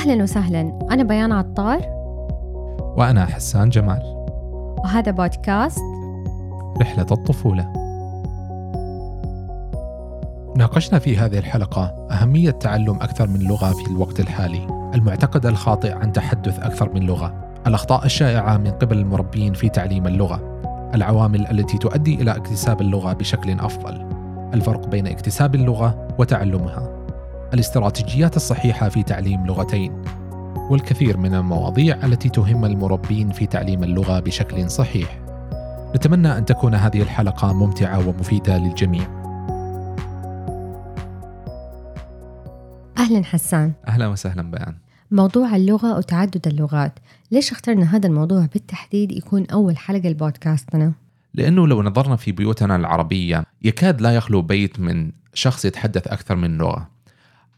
أهلا 0.00 0.22
وسهلا. 0.22 0.78
أنا 0.90 1.02
بيان 1.02 1.32
عطار. 1.32 1.80
وأنا 2.96 3.26
حسان 3.26 3.68
جمال. 3.68 4.02
وهذا 4.84 5.12
بودكاست 5.12 5.80
رحلة 6.80 7.06
الطفولة. 7.10 7.72
ناقشنا 10.56 10.98
في 10.98 11.16
هذه 11.16 11.38
الحلقة 11.38 12.08
أهمية 12.10 12.50
تعلم 12.50 12.94
أكثر 12.94 13.26
من 13.26 13.40
لغة 13.40 13.72
في 13.72 13.90
الوقت 13.90 14.20
الحالي. 14.20 14.90
المعتقد 14.94 15.46
الخاطئ 15.46 15.92
عن 15.92 16.12
تحدث 16.12 16.60
أكثر 16.60 16.92
من 16.94 17.02
لغة. 17.02 17.34
الأخطاء 17.66 18.04
الشائعة 18.04 18.56
من 18.56 18.70
قبل 18.70 18.98
المربين 18.98 19.52
في 19.52 19.68
تعليم 19.68 20.06
اللغة. 20.06 20.60
العوامل 20.94 21.46
التي 21.46 21.78
تؤدي 21.78 22.14
إلى 22.14 22.30
اكتساب 22.30 22.80
اللغة 22.80 23.12
بشكل 23.12 23.60
أفضل. 23.60 24.06
الفرق 24.54 24.86
بين 24.86 25.06
اكتساب 25.06 25.54
اللغة 25.54 26.08
وتعلمها. 26.18 26.99
الاستراتيجيات 27.54 28.36
الصحيحة 28.36 28.88
في 28.88 29.02
تعليم 29.02 29.46
لغتين 29.46 30.02
والكثير 30.70 31.16
من 31.16 31.34
المواضيع 31.34 32.06
التي 32.06 32.28
تهم 32.28 32.64
المربين 32.64 33.30
في 33.30 33.46
تعليم 33.46 33.84
اللغة 33.84 34.20
بشكل 34.20 34.70
صحيح. 34.70 35.20
نتمنى 35.96 36.38
أن 36.38 36.44
تكون 36.44 36.74
هذه 36.74 37.02
الحلقة 37.02 37.52
ممتعة 37.52 38.08
ومفيدة 38.08 38.58
للجميع. 38.58 39.20
أهلا 42.98 43.24
حسان. 43.24 43.72
أهلا 43.88 44.06
وسهلا 44.06 44.50
بيان. 44.50 44.74
موضوع 45.10 45.56
اللغة 45.56 45.96
وتعدد 45.96 46.46
اللغات. 46.46 46.98
ليش 47.30 47.52
اخترنا 47.52 47.96
هذا 47.96 48.08
الموضوع 48.08 48.46
بالتحديد 48.52 49.12
يكون 49.12 49.46
أول 49.46 49.76
حلقة 49.76 50.08
لبودكاستنا؟ 50.08 50.92
لأنه 51.34 51.66
لو 51.66 51.82
نظرنا 51.82 52.16
في 52.16 52.32
بيوتنا 52.32 52.76
العربية 52.76 53.44
يكاد 53.62 54.00
لا 54.00 54.14
يخلو 54.14 54.42
بيت 54.42 54.80
من 54.80 55.12
شخص 55.34 55.64
يتحدث 55.64 56.08
أكثر 56.08 56.36
من 56.36 56.58
لغة. 56.58 56.99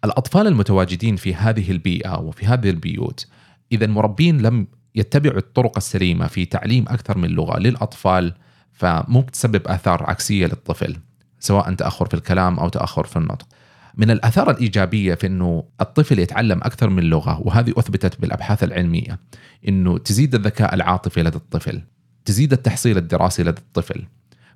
الأطفال 0.05 0.47
المتواجدين 0.47 1.17
في 1.17 1.35
هذه 1.35 1.71
البيئة 1.71 2.19
وفي 2.19 2.47
هذه 2.47 2.71
البيوت 2.71 3.27
إذا 3.73 3.85
المربين 3.85 4.43
لم 4.43 4.67
يتبعوا 4.95 5.39
الطرق 5.39 5.77
السليمة 5.77 6.27
في 6.27 6.45
تعليم 6.45 6.85
أكثر 6.89 7.19
من 7.19 7.29
لغة 7.29 7.59
للأطفال 7.59 8.35
فممكن 8.73 9.31
تسبب 9.31 9.63
آثار 9.67 10.03
عكسية 10.03 10.47
للطفل 10.47 10.97
سواء 11.39 11.75
تأخر 11.75 12.07
في 12.07 12.15
الكلام 12.15 12.59
أو 12.59 12.69
تأخر 12.69 13.05
في 13.05 13.17
النطق. 13.17 13.47
من 13.97 14.11
الآثار 14.11 14.51
الإيجابية 14.51 15.15
في 15.15 15.27
أنه 15.27 15.65
الطفل 15.81 16.19
يتعلم 16.19 16.59
أكثر 16.59 16.91
من 16.91 17.03
لغة 17.03 17.41
وهذه 17.41 17.73
أثبتت 17.77 18.21
بالأبحاث 18.21 18.65
العلمية 18.65 19.19
أنه 19.69 19.99
تزيد 19.99 20.35
الذكاء 20.35 20.75
العاطفي 20.75 21.23
لدى 21.23 21.37
الطفل 21.37 21.83
تزيد 22.25 22.53
التحصيل 22.53 22.97
الدراسي 22.97 23.43
لدى 23.43 23.61
الطفل. 23.61 24.05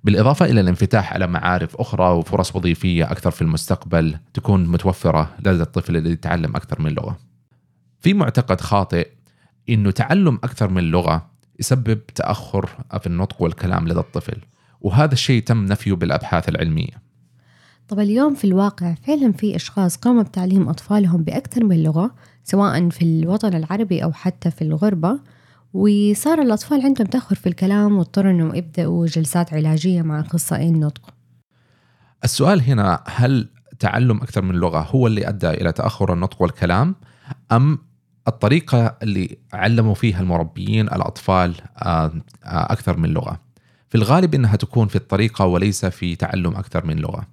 بالإضافة 0.05 0.47
إلى 0.47 0.61
الانفتاح 0.61 1.13
على 1.13 1.27
معارف 1.27 1.77
أخرى 1.77 2.11
وفرص 2.11 2.57
وظيفية 2.57 3.11
أكثر 3.11 3.31
في 3.31 3.43
المستقبل 3.43 4.19
تكون 4.35 4.67
متوفرة 4.67 5.35
لدى 5.39 5.63
الطفل 5.63 5.97
الذي 5.97 6.11
يتعلم 6.11 6.57
أكثر 6.57 6.83
من 6.83 6.93
لغة. 6.93 7.19
في 8.01 8.15
معتقد 8.15 8.61
خاطئ 8.61 9.09
أنه 9.69 9.91
تعلم 9.91 10.35
أكثر 10.35 10.69
من 10.69 10.85
لغة 10.85 11.31
يسبب 11.61 12.07
تأخر 12.07 12.71
في 13.01 13.07
النطق 13.07 13.43
والكلام 13.43 13.89
لدى 13.89 13.99
الطفل 13.99 14.37
وهذا 14.81 15.13
الشيء 15.13 15.43
تم 15.43 15.65
نفيه 15.65 15.93
بالأبحاث 15.93 16.49
العلمية. 16.49 17.07
طب 17.89 18.01
اليوم 18.01 18.35
في 18.35 18.45
الواقع 18.45 18.95
فعلا 18.95 19.33
في 19.33 19.57
أشخاص 19.57 19.97
قاموا 19.97 20.23
بتعليم 20.23 20.69
أطفالهم 20.69 21.23
بأكثر 21.23 21.65
من 21.65 21.83
لغة 21.83 22.15
سواء 22.45 22.89
في 22.89 23.03
الوطن 23.03 23.55
العربي 23.55 24.05
أو 24.05 24.13
حتى 24.13 24.51
في 24.51 24.63
الغربة؟ 24.63 25.21
وصار 25.73 26.43
الأطفال 26.43 26.83
عندهم 26.83 27.07
تأخر 27.07 27.37
في 27.37 27.49
الكلام 27.49 27.97
واضطروا 27.97 28.31
أنهم 28.31 28.55
يبدأوا 28.55 29.07
جلسات 29.07 29.55
علاجية 29.55 30.03
مع 30.03 30.21
أخصائيين 30.21 30.75
النطق 30.75 31.15
السؤال 32.25 32.63
هنا 32.63 33.03
هل 33.07 33.49
تعلم 33.79 34.17
أكثر 34.17 34.43
من 34.43 34.55
لغة 34.55 34.79
هو 34.79 35.07
اللي 35.07 35.29
أدى 35.29 35.51
إلى 35.51 35.73
تأخر 35.73 36.13
النطق 36.13 36.43
والكلام 36.43 36.95
أم 37.53 37.79
الطريقة 38.29 38.97
اللي 39.03 39.39
علموا 39.53 39.95
فيها 39.95 40.21
المربيين 40.21 40.87
الأطفال 40.87 41.55
آه، 41.79 42.05
آه، 42.07 42.13
أكثر 42.45 42.97
من 42.97 43.09
لغة؟ 43.09 43.41
في 43.89 43.95
الغالب 43.95 44.35
إنها 44.35 44.57
تكون 44.57 44.89
في 44.89 44.97
الطريقة 44.97 45.45
وليس 45.45 45.87
في 45.87 46.17
تعلم 46.17 46.57
أكثر 46.57 46.87
من 46.87 46.97
لغة. 46.97 47.27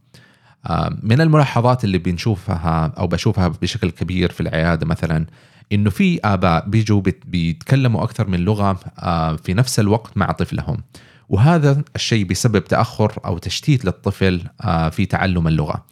آه، 0.66 0.98
من 1.04 1.22
الملاحظات 1.22 1.84
اللي 1.84 1.98
بنشوفها 1.98 2.94
أو 2.98 3.08
بشوفها 3.08 3.48
بشكل 3.48 3.90
كبير 3.90 4.32
في 4.32 4.42
العيادة 4.42 4.86
مثلا 4.86 5.26
إنه 5.72 5.90
في 5.90 6.20
آباء 6.24 6.70
بيجوا 6.70 7.02
بيتكلموا 7.26 8.04
أكثر 8.04 8.28
من 8.28 8.40
لغة 8.40 8.80
آه، 9.00 9.36
في 9.36 9.54
نفس 9.54 9.80
الوقت 9.80 10.18
مع 10.18 10.32
طفلهم. 10.32 10.78
وهذا 11.30 11.84
الشيء 11.96 12.24
بيسبب 12.24 12.64
تأخر 12.64 13.20
أو 13.26 13.38
تشتيت 13.38 13.86
للطفل 13.86 14.42
آه، 14.62 14.90
في 14.90 15.06
تعلم 15.06 15.48
اللغة. 15.48 15.86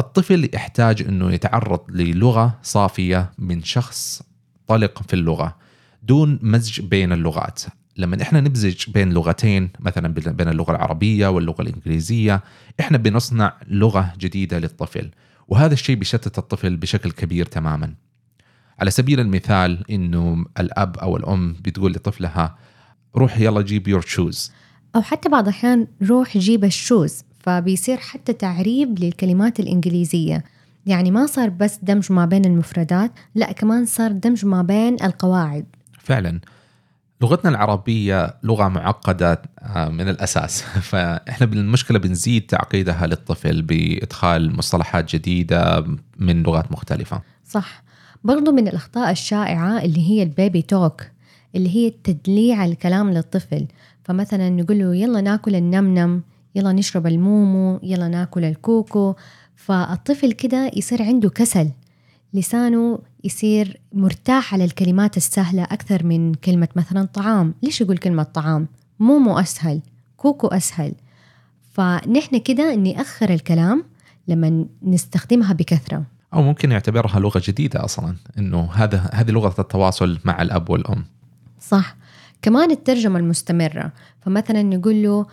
الطفل 0.00 0.50
يحتاج 0.54 1.02
إنه 1.02 1.32
يتعرض 1.32 1.80
للغة 1.88 2.58
صافية 2.62 3.32
من 3.38 3.62
شخص 3.62 4.22
طلق 4.66 5.02
في 5.08 5.14
اللغة 5.14 5.56
دون 6.02 6.38
مزج 6.42 6.80
بين 6.80 7.12
اللغات. 7.12 7.62
لما 7.96 8.22
إحنا 8.22 8.40
نمزج 8.40 8.90
بين 8.90 9.12
لغتين 9.12 9.70
مثلا 9.80 10.08
بين 10.14 10.48
اللغة 10.48 10.70
العربية 10.70 11.28
واللغة 11.28 11.62
الإنجليزية 11.62 12.42
إحنا 12.80 12.98
بنصنع 12.98 13.54
لغة 13.68 14.12
جديدة 14.18 14.58
للطفل. 14.58 15.10
وهذا 15.48 15.74
الشيء 15.74 15.96
بيشتت 15.96 16.38
الطفل 16.38 16.76
بشكل 16.76 17.10
كبير 17.10 17.46
تماما. 17.46 17.94
على 18.80 18.90
سبيل 18.90 19.20
المثال 19.20 19.90
إنه 19.90 20.44
الأب 20.60 20.96
أو 20.96 21.16
الأم 21.16 21.56
بتقول 21.64 21.92
لطفلها 21.92 22.58
روح 23.16 23.38
يلا 23.40 23.62
جيب 23.62 23.88
your 23.88 24.00
shoes 24.00 24.52
أو 24.96 25.02
حتى 25.02 25.28
بعض 25.28 25.48
الأحيان 25.48 25.86
روح 26.02 26.38
جيب 26.38 26.64
ال 26.64 26.74
shoes 26.74 27.24
فبيصير 27.40 27.96
حتى 27.96 28.32
تعريب 28.32 28.98
للكلمات 28.98 29.60
الإنجليزية. 29.60 30.44
يعني 30.86 31.10
ما 31.10 31.26
صار 31.26 31.48
بس 31.48 31.78
دمج 31.82 32.12
ما 32.12 32.24
بين 32.26 32.44
المفردات 32.44 33.12
لا 33.34 33.52
كمان 33.52 33.86
صار 33.86 34.12
دمج 34.12 34.46
ما 34.46 34.62
بين 34.62 34.96
القواعد. 35.02 35.66
فعلا. 35.98 36.40
لغتنا 37.20 37.50
العربية 37.50 38.34
لغة 38.42 38.68
معقدة 38.68 39.42
آه، 39.58 39.88
من 39.88 40.08
الأساس. 40.08 40.62
فإحنا 40.90 41.46
بالمشكلة 41.46 41.98
بنزيد 41.98 42.46
تعقيدها 42.46 43.06
للطفل 43.06 43.62
بإدخال 43.62 44.56
مصطلحات 44.56 45.16
جديدة 45.16 45.86
من 46.18 46.42
لغات 46.42 46.72
مختلفة. 46.72 47.22
صح. 47.44 47.83
برضو 48.24 48.52
من 48.52 48.68
الأخطاء 48.68 49.10
الشائعة 49.10 49.82
اللي 49.82 50.10
هي 50.10 50.22
البيبي 50.22 50.62
توك 50.62 51.02
اللي 51.54 51.76
هي 51.76 51.90
تدليع 51.90 52.64
الكلام 52.64 53.10
للطفل. 53.10 53.66
فمثلا 54.04 54.50
نقول 54.50 54.78
له 54.78 54.96
يلا 54.96 55.20
ناكل 55.20 55.54
النمنم 55.54 56.22
يلا 56.54 56.72
نشرب 56.72 57.06
المومو 57.06 57.80
يلا 57.82 58.08
ناكل 58.08 58.44
الكوكو. 58.44 59.14
فالطفل 59.56 60.32
كده 60.32 60.70
يصير 60.76 61.02
عنده 61.02 61.30
كسل. 61.30 61.70
لسانه 62.34 62.98
يصير 63.24 63.80
مرتاح 63.92 64.54
على 64.54 64.64
الكلمات 64.64 65.16
السهلة 65.16 65.62
أكثر 65.62 66.06
من 66.06 66.34
كلمة 66.34 66.68
مثلا 66.76 67.04
طعام. 67.04 67.54
ليش 67.62 67.80
يقول 67.80 67.98
كلمة 67.98 68.22
طعام؟ 68.22 68.68
مومو 69.00 69.38
أسهل 69.38 69.80
كوكو 70.16 70.46
أسهل. 70.46 70.92
فنحن 71.72 72.38
كده 72.38 72.74
نأخر 72.74 73.30
الكلام 73.30 73.84
لما 74.28 74.66
نستخدمها 74.82 75.52
بكثرة. 75.52 76.13
أو 76.34 76.42
ممكن 76.42 76.72
يعتبرها 76.72 77.20
لغة 77.20 77.42
جديدة 77.44 77.84
أصلا 77.84 78.16
إنه 78.38 78.68
هذا 78.72 79.10
هذه 79.12 79.30
لغة 79.30 79.54
التواصل 79.60 80.18
مع 80.24 80.42
الأب 80.42 80.70
والأم. 80.70 81.04
صح. 81.60 81.96
كمان 82.42 82.70
الترجمة 82.70 83.18
المستمرة. 83.18 83.92
فمثلا 84.20 84.62
نقول 84.62 85.02
له 85.02 85.26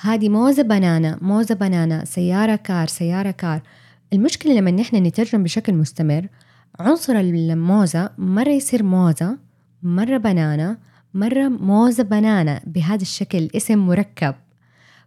هذه 0.00 0.28
موزة 0.28 0.62
بنانا 0.62 1.18
موزة 1.22 1.54
بنانا 1.54 2.04
سيارة 2.04 2.56
كار 2.56 2.86
سيارة 2.86 3.30
كار. 3.30 3.60
المشكلة 4.12 4.52
لما 4.54 4.70
نحن 4.70 4.96
نترجم 4.96 5.42
بشكل 5.42 5.74
مستمر 5.74 6.26
عنصر 6.80 7.12
الموزة 7.12 8.10
مرة 8.18 8.50
يصير 8.50 8.82
موزة 8.82 9.38
مرة 9.82 10.16
بنانا 10.16 10.78
مرة 11.14 11.48
موزة 11.48 12.02
بنانا 12.02 12.60
بهذا 12.66 13.02
الشكل 13.02 13.48
اسم 13.56 13.78
مركب. 13.78 14.34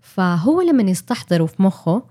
فهو 0.02 0.62
لما 0.62 0.84
يستحضره 0.84 1.46
في 1.46 1.64
مخه 1.64 2.04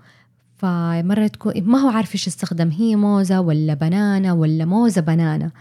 فمرة 0.61 1.27
تكون 1.27 1.53
ما 1.63 1.79
هو 1.79 1.89
عارف 1.89 2.13
إيش 2.13 2.27
يستخدم 2.27 2.69
هي 2.69 2.95
موزة 2.95 3.41
ولا 3.41 3.73
بنانا 3.73 4.33
ولا 4.33 4.65
موزة 4.65 5.01
بنانا 5.01 5.51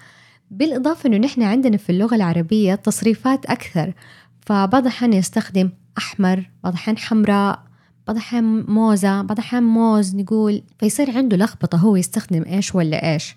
بالإضافة 0.51 1.07
إنه 1.07 1.17
نحن 1.17 1.43
عندنا 1.43 1.77
في 1.77 1.91
اللغة 1.91 2.15
العربية 2.15 2.75
تصريفات 2.75 3.47
أكثر 3.47 3.93
فبعض 4.41 4.83
الأحيان 4.83 5.13
يستخدم 5.13 5.71
أحمر 5.99 6.51
بعض 6.65 6.73
الأحيان 6.73 6.99
حمراء 6.99 7.63
بعض 8.07 8.17
الأحيان 8.17 8.65
موزة 8.69 9.23
بعض 9.23 9.33
الأحيان 9.33 9.63
موز 9.63 10.17
نقول 10.17 10.63
فيصير 10.79 11.11
عنده 11.17 11.37
لخبطة 11.37 11.79
هو 11.79 11.97
يستخدم 11.97 12.43
إيش 12.43 12.75
ولا 12.75 13.13
إيش. 13.13 13.37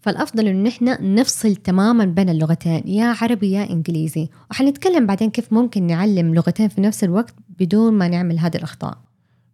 فالأفضل 0.00 0.46
إنه 0.46 0.68
نحن 0.68 1.14
نفصل 1.14 1.56
تماما 1.56 2.04
بين 2.04 2.28
اللغتين 2.28 2.82
يا 2.86 3.16
عربي 3.22 3.52
يا 3.52 3.70
إنجليزي. 3.70 4.28
وحنتكلم 4.50 5.06
بعدين 5.06 5.30
كيف 5.30 5.52
ممكن 5.52 5.86
نعلم 5.86 6.34
لغتين 6.34 6.68
في 6.68 6.80
نفس 6.80 7.04
الوقت 7.04 7.34
بدون 7.60 7.92
ما 7.92 8.08
نعمل 8.08 8.38
هذه 8.38 8.56
الأخطاء. 8.56 8.98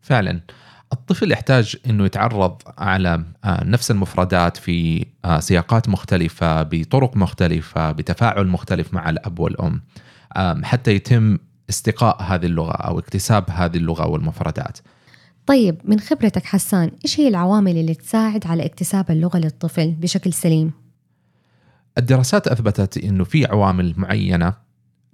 فعلا. 0.03 0.41
الطفل 0.93 1.33
يحتاج 1.33 1.77
إنه 1.87 2.05
يتعرض 2.05 2.63
على 2.79 3.25
آه، 3.45 3.65
نفس 3.65 3.91
المفردات 3.91 4.57
في 4.57 5.07
آه، 5.25 5.41
سياقات 5.41 5.89
مختلفة 5.89 6.63
بطرق 6.63 7.17
مختلفة 7.17 7.93
بتفاعل 7.93 8.47
مختلف 8.47 8.95
مع 8.95 9.11
الأب 9.11 9.39
والأم 9.39 9.83
حتى 10.63 10.95
يتم 10.95 11.39
استقاء 11.71 12.23
هذه 12.23 12.47
اللغة 12.47 12.73
أو 12.73 12.99
اكتساب 12.99 13.45
هذه 13.51 13.77
اللغة 13.77 14.07
والمفردات. 14.07 14.79
طيب 15.47 15.81
من 15.85 16.01
خبرتك 16.01 16.45
حسان 16.45 16.91
إيش 17.05 17.21
هي 17.21 17.29
العوامل 17.29 17.77
اللي 17.77 17.95
تساعد 17.95 18.47
على 18.47 18.65
اكتساب 18.65 19.11
اللغة 19.11 19.39
للطفل 19.39 19.91
بشكل 19.91 20.33
سليم؟ 20.33 20.73
الدراسات 21.99 22.49
أثبتت 22.49 22.99
إنه 22.99 23.25
في 23.25 23.47
عوامل 23.47 23.95
معينة 23.97 24.55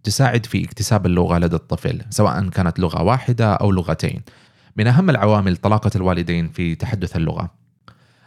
تساعد 0.02 0.46
في 0.46 0.64
اكتساب 0.64 1.06
اللغة 1.06 1.38
لدى 1.38 1.56
الطفل 1.56 2.02
سواء 2.10 2.48
كانت 2.48 2.78
لغة 2.80 3.02
واحدة 3.02 3.54
أو 3.54 3.70
لغتين 3.70 4.22
من 4.76 4.86
أهم 4.86 5.10
العوامل 5.10 5.56
طلاقة 5.56 5.90
الوالدين 5.96 6.48
في 6.48 6.74
تحدث 6.74 7.16
اللغة. 7.16 7.50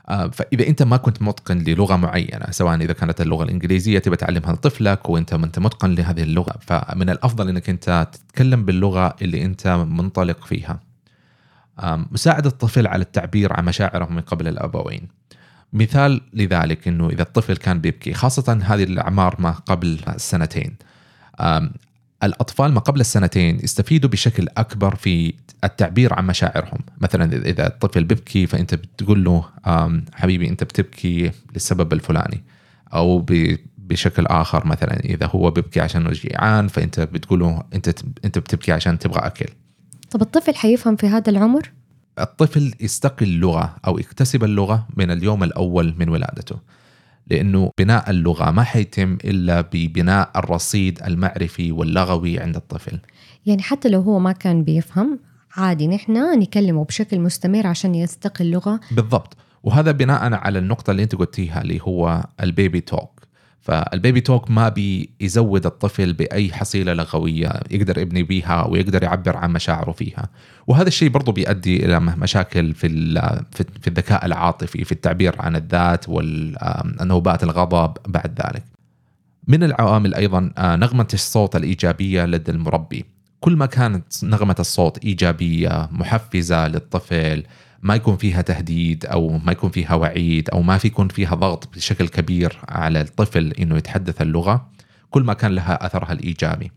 آه، 0.09 0.27
فإذا 0.27 0.67
أنت 0.67 0.83
ما 0.83 0.97
كنت 0.97 1.21
متقن 1.21 1.57
للغة 1.57 1.95
معينة 1.95 2.51
سواء 2.51 2.75
إذا 2.75 2.93
كانت 2.93 3.21
اللغة 3.21 3.43
الإنجليزية 3.43 3.99
تبى 3.99 4.15
تعلمها 4.15 4.53
لطفلك 4.53 5.09
وأنت 5.09 5.33
ما 5.33 5.45
أنت 5.45 5.59
متقن 5.59 5.95
لهذه 5.95 6.23
اللغة. 6.23 6.55
فمن 6.59 7.09
الأفضل 7.09 7.49
إنك 7.49 7.69
أنت 7.69 8.07
تتكلم 8.11 8.65
باللغة 8.65 9.15
اللي 9.21 9.45
أنت 9.45 9.67
منطلق 9.67 10.45
فيها. 10.45 10.79
مساعدة 11.83 12.49
الطفل 12.49 12.87
على 12.87 13.01
التعبير 13.01 13.53
عن 13.53 13.65
مشاعره 13.65 14.05
من 14.05 14.21
قبل 14.21 14.47
الأبوين. 14.47 15.07
مثال 15.73 16.21
لذلك 16.33 16.87
أنه 16.87 17.09
إذا 17.09 17.21
الطفل 17.21 17.57
كان 17.57 17.81
بيبكي 17.81 18.13
خاصة 18.13 18.59
هذه 18.63 18.83
الأعمار 18.83 19.35
ما 19.39 19.51
قبل 19.51 19.99
السنتين 20.07 20.75
الأطفال 22.23 22.71
ما 22.71 22.79
قبل 22.79 22.99
السنتين 22.99 23.59
يستفيدوا 23.63 24.09
بشكل 24.09 24.47
أكبر 24.57 24.95
في 24.95 25.33
التعبير 25.63 26.13
عن 26.13 26.27
مشاعرهم. 26.27 26.79
مثلا 27.01 27.45
إذا 27.45 27.67
الطفل 27.67 28.03
بيبكي 28.03 28.47
فأنت 28.47 28.75
بتقول 28.75 29.23
له 29.23 29.45
حبيبي 30.13 30.49
أنت 30.49 30.63
بتبكي 30.63 31.31
للسبب 31.53 31.93
الفلاني. 31.93 32.43
أو 32.93 33.25
بشكل 33.77 34.25
آخر 34.25 34.67
مثلا 34.67 34.99
إذا 34.99 35.25
هو 35.25 35.51
بيبكي 35.51 35.81
عشان 35.81 36.11
جيعان 36.11 36.67
فأنت 36.67 36.99
بتقول 36.99 37.39
له 37.39 37.63
أنت 37.73 38.01
أنت 38.25 38.39
بتبكي 38.39 38.71
عشان 38.71 38.99
تبغى 38.99 39.19
أكل. 39.19 39.45
طب 40.11 40.21
الطفل 40.21 40.55
حيفهم 40.55 40.95
في 40.95 41.07
هذا 41.07 41.29
العمر؟ 41.29 41.71
الطفل 42.19 42.73
يستقي 42.79 43.25
اللغة 43.25 43.75
أو 43.87 43.99
يكتسب 43.99 44.43
اللغة 44.43 44.87
من 44.95 45.11
اليوم 45.11 45.43
الأول 45.43 45.95
من 45.97 46.09
ولادته. 46.09 46.55
لأنه 47.29 47.71
بناء 47.77 48.09
اللغة 48.09 48.51
ما 48.51 48.63
حيتم 48.63 49.17
إلا 49.23 49.61
ببناء 49.73 50.31
الرصيد 50.35 50.99
المعرفي 51.07 51.71
واللغوي 51.71 52.39
عند 52.39 52.55
الطفل. 52.55 52.99
يعني 53.45 53.61
حتى 53.61 53.89
لو 53.89 54.01
هو 54.01 54.19
ما 54.19 54.31
كان 54.31 54.63
بيفهم 54.63 55.19
عادي 55.55 55.87
نحن 55.87 56.39
نكلمه 56.39 56.85
بشكل 56.85 57.19
مستمر 57.19 57.67
عشان 57.67 57.95
يستقي 57.95 58.43
اللغة. 58.43 58.79
بالضبط. 58.91 59.37
وهذا 59.63 59.91
بناء 59.91 60.33
على 60.33 60.59
النقطة 60.59 60.91
اللي 60.91 61.03
أنت 61.03 61.15
قلتيها 61.15 61.61
اللي 61.61 61.79
هو 61.81 62.25
البيبي 62.43 62.81
توك. 62.81 63.16
فالبيبي 63.67 64.21
توك 64.21 64.51
ما 64.51 64.69
بيزود 64.69 65.65
الطفل 65.65 66.13
بأي 66.13 66.53
حصيلة 66.53 66.93
لغوية 66.93 67.59
يقدر 67.71 67.97
يبني 67.97 68.23
بيها 68.23 68.67
ويقدر 68.67 69.03
يعبر 69.03 69.37
عن 69.37 69.53
مشاعره 69.53 69.91
فيها. 69.91 70.29
وهذا 70.67 70.87
الشيء 70.87 71.09
برضه 71.09 71.31
بيؤدي 71.31 71.85
إلى 71.85 71.99
مشاكل 71.99 72.73
في 72.73 72.87
في 73.81 73.87
الذكاء 73.87 74.25
العاطفي 74.25 74.83
في 74.83 74.91
التعبير 74.91 75.35
عن 75.39 75.55
الذات 75.55 76.09
والنوبات 76.09 77.43
الغضب 77.43 77.97
بعد 78.07 78.41
ذلك. 78.41 78.63
من 79.47 79.63
العوامل 79.63 80.15
أيضا 80.15 80.51
آه، 80.57 80.75
نغمة 80.75 81.07
الصوت 81.13 81.55
الإيجابية 81.55 82.25
لدى 82.25 82.51
المربي. 82.51 83.05
كل 83.39 83.55
ما 83.55 83.65
كانت 83.65 84.23
نغمة 84.23 84.55
الصوت 84.59 85.05
إيجابية 85.05 85.89
محفزة 85.91 86.67
للطفل 86.67 87.43
ما 87.81 87.95
يكون 87.95 88.17
فيها 88.17 88.41
تهديد 88.41 89.05
أو 89.05 89.37
ما 89.37 89.51
يكون 89.51 89.69
فيها 89.69 89.95
وعيد 89.95 90.49
أو 90.49 90.61
ما 90.61 90.77
في 90.77 90.87
يكون 90.87 91.07
فيها 91.07 91.35
ضغط 91.35 91.75
بشكل 91.75 92.07
كبير 92.07 92.59
على 92.69 93.01
الطفل 93.01 93.51
إنه 93.51 93.77
يتحدث 93.77 94.21
اللغة 94.21 94.69
كل 95.09 95.23
ما 95.23 95.33
كان 95.33 95.51
لها 95.51 95.85
أثرها 95.85 96.11
الإيجابي. 96.11 96.71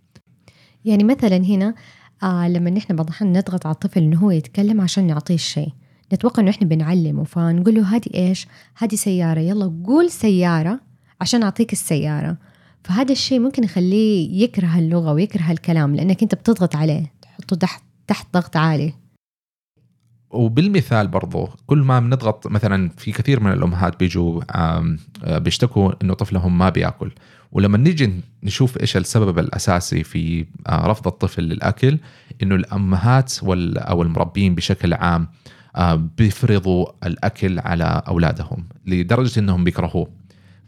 يعني 0.84 1.04
مثلا 1.04 1.36
هنا 1.36 1.74
آه 2.22 2.48
لما 2.48 2.70
نحن 2.70 2.96
بعض 2.96 3.06
الأحيان 3.06 3.32
نضغط 3.32 3.66
على 3.66 3.74
الطفل 3.74 4.00
إنه 4.00 4.18
هو 4.18 4.30
يتكلم 4.30 4.80
عشان 4.80 5.06
نعطيه 5.06 5.34
الشيء 5.34 5.72
نتوقع 6.12 6.42
إنه 6.42 6.50
إحنا 6.50 6.68
بنعلمه 6.68 7.24
فنقول 7.24 7.74
له 7.74 7.96
هذه 7.96 8.10
إيش؟ 8.14 8.46
هذه 8.76 8.94
سيارة 8.94 9.40
يلا 9.40 9.82
قول 9.86 10.10
سيارة 10.10 10.80
عشان 11.20 11.42
أعطيك 11.42 11.72
السيارة 11.72 12.36
فهذا 12.84 13.12
الشيء 13.12 13.40
ممكن 13.40 13.64
يخليه 13.64 14.42
يكره 14.44 14.78
اللغة 14.78 15.12
ويكره 15.12 15.50
الكلام 15.50 15.96
لأنك 15.96 16.22
أنت 16.22 16.34
بتضغط 16.34 16.76
عليه 16.76 17.12
تحطه 17.22 17.56
تحت 17.56 17.82
تحت 18.06 18.26
ضغط 18.34 18.56
عالي 18.56 18.94
وبالمثال 20.30 21.08
برضو 21.08 21.48
كل 21.66 21.78
ما 21.78 22.00
بنضغط 22.00 22.46
مثلا 22.46 22.90
في 22.96 23.12
كثير 23.12 23.40
من 23.40 23.52
الأمهات 23.52 23.98
بيجوا 23.98 24.42
آه، 24.50 24.96
بيشتكوا 25.38 25.92
إنه 26.02 26.14
طفلهم 26.14 26.58
ما 26.58 26.68
بيأكل. 26.68 27.10
ولما 27.52 27.78
نيجي 27.78 28.12
نشوف 28.42 28.80
إيش 28.80 28.96
السبب 28.96 29.38
الأساسي 29.38 30.04
في 30.04 30.46
آه، 30.66 30.86
رفض 30.86 31.06
الطفل 31.06 31.42
للأكل 31.42 31.98
إنه 32.42 32.54
الأمهات 32.54 33.34
أو 33.76 34.02
المربين 34.02 34.54
بشكل 34.54 34.94
عام 34.94 35.28
آه، 35.76 35.94
بيفرضوا 36.18 36.86
الأكل 37.06 37.58
على 37.58 38.02
أولادهم 38.08 38.64
لدرجة 38.86 39.40
إنهم 39.40 39.64
بيكرهوه. 39.64 40.10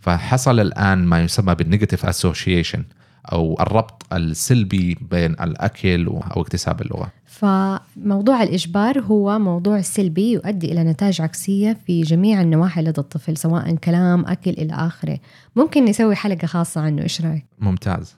فحصل 0.00 0.60
الآن 0.60 1.04
ما 1.04 1.22
يسمى 1.22 1.54
بال 1.54 1.65
negative 1.65 2.06
association 2.06 2.84
أو 3.32 3.56
الربط 3.60 4.12
السلبي 4.12 4.98
بين 5.10 5.32
الأكل 5.32 6.06
أو 6.06 6.42
اكتساب 6.42 6.80
اللغة. 6.82 7.12
فموضوع 7.26 8.42
الإجبار 8.42 9.00
هو 9.00 9.38
موضوع 9.38 9.80
سلبي 9.80 10.32
يؤدي 10.32 10.72
إلى 10.72 10.84
نتائج 10.84 11.20
عكسية 11.20 11.78
في 11.86 12.02
جميع 12.02 12.40
النواحي 12.40 12.82
لدى 12.82 13.00
الطفل 13.00 13.36
سواء 13.36 13.74
كلام 13.74 14.26
أكل 14.26 14.50
إلى 14.50 14.74
آخره. 14.74 15.18
ممكن 15.56 15.84
نسوي 15.84 16.14
حلقة 16.14 16.46
خاصة 16.46 16.80
عنه 16.80 17.02
إيش 17.02 17.20
رأيك؟ 17.20 17.44
ممتاز. 17.58 18.16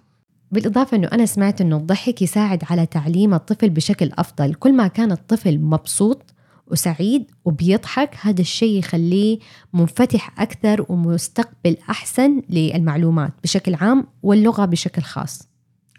بالإضافة 0.52 0.96
أنه 0.96 1.08
أنا 1.12 1.26
سمعت 1.26 1.60
أنه 1.60 1.76
الضحك 1.76 2.22
يساعد 2.22 2.64
على 2.70 2.86
تعليم 2.86 3.34
الطفل 3.34 3.70
بشكل 3.70 4.10
أفضل. 4.18 4.54
كل 4.54 4.72
ما 4.72 4.86
كان 4.86 5.12
الطفل 5.12 5.58
مبسوط 5.58 6.33
وسعيد 6.66 7.30
وبيضحك. 7.44 8.16
هذا 8.20 8.40
الشيء 8.40 8.78
يخليه 8.78 9.38
منفتح 9.72 10.40
أكثر 10.40 10.86
ومستقبل 10.88 11.76
أحسن 11.90 12.42
للمعلومات 12.50 13.32
بشكل 13.42 13.74
عام 13.74 14.06
واللغة 14.22 14.64
بشكل 14.64 15.02
خاص. 15.02 15.48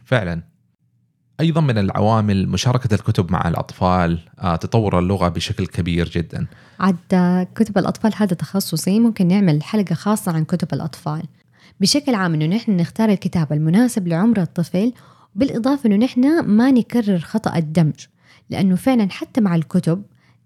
فعلا. 0.06 0.42
أيضا 1.40 1.62
من 1.62 1.78
العوامل 1.78 2.50
مشاركة 2.50 2.94
الكتب 2.94 3.32
مع 3.32 3.48
الأطفال 3.48 4.20
آه، 4.40 4.56
تطور 4.56 5.00
اللغة 5.00 5.28
بشكل 5.28 5.68
كبير 5.68 6.10
جدا. 6.10 6.48
عاد 6.80 7.48
كتب 7.56 7.78
الأطفال 7.78 8.14
هذا 8.16 8.34
تخصصي. 8.34 9.00
ممكن 9.00 9.28
نعمل 9.28 9.64
حلقة 9.64 9.96
خاصة 9.96 10.32
عن 10.32 10.46
كتب 10.46 10.74
الأطفال. 10.74 11.24
بشكل 11.80 12.16
عام 12.16 12.34
إنه 12.34 12.46
نحن 12.46 12.78
نختار 12.78 13.10
الكتاب 13.10 13.54
المناسب 13.54 14.08
لعمر 14.08 14.42
الطفل 14.42 14.94
بالاضافه 15.36 15.88
إنه 15.88 15.96
نحن 15.96 16.46
ما 16.46 16.72
نكرر 16.72 17.20
خطأ 17.20 17.58
الدمج 17.58 18.06
لأنه 18.50 18.76
فعلا 18.76 19.08
حتى 19.12 19.42
مع 19.42 19.56
الكتب 19.56 20.04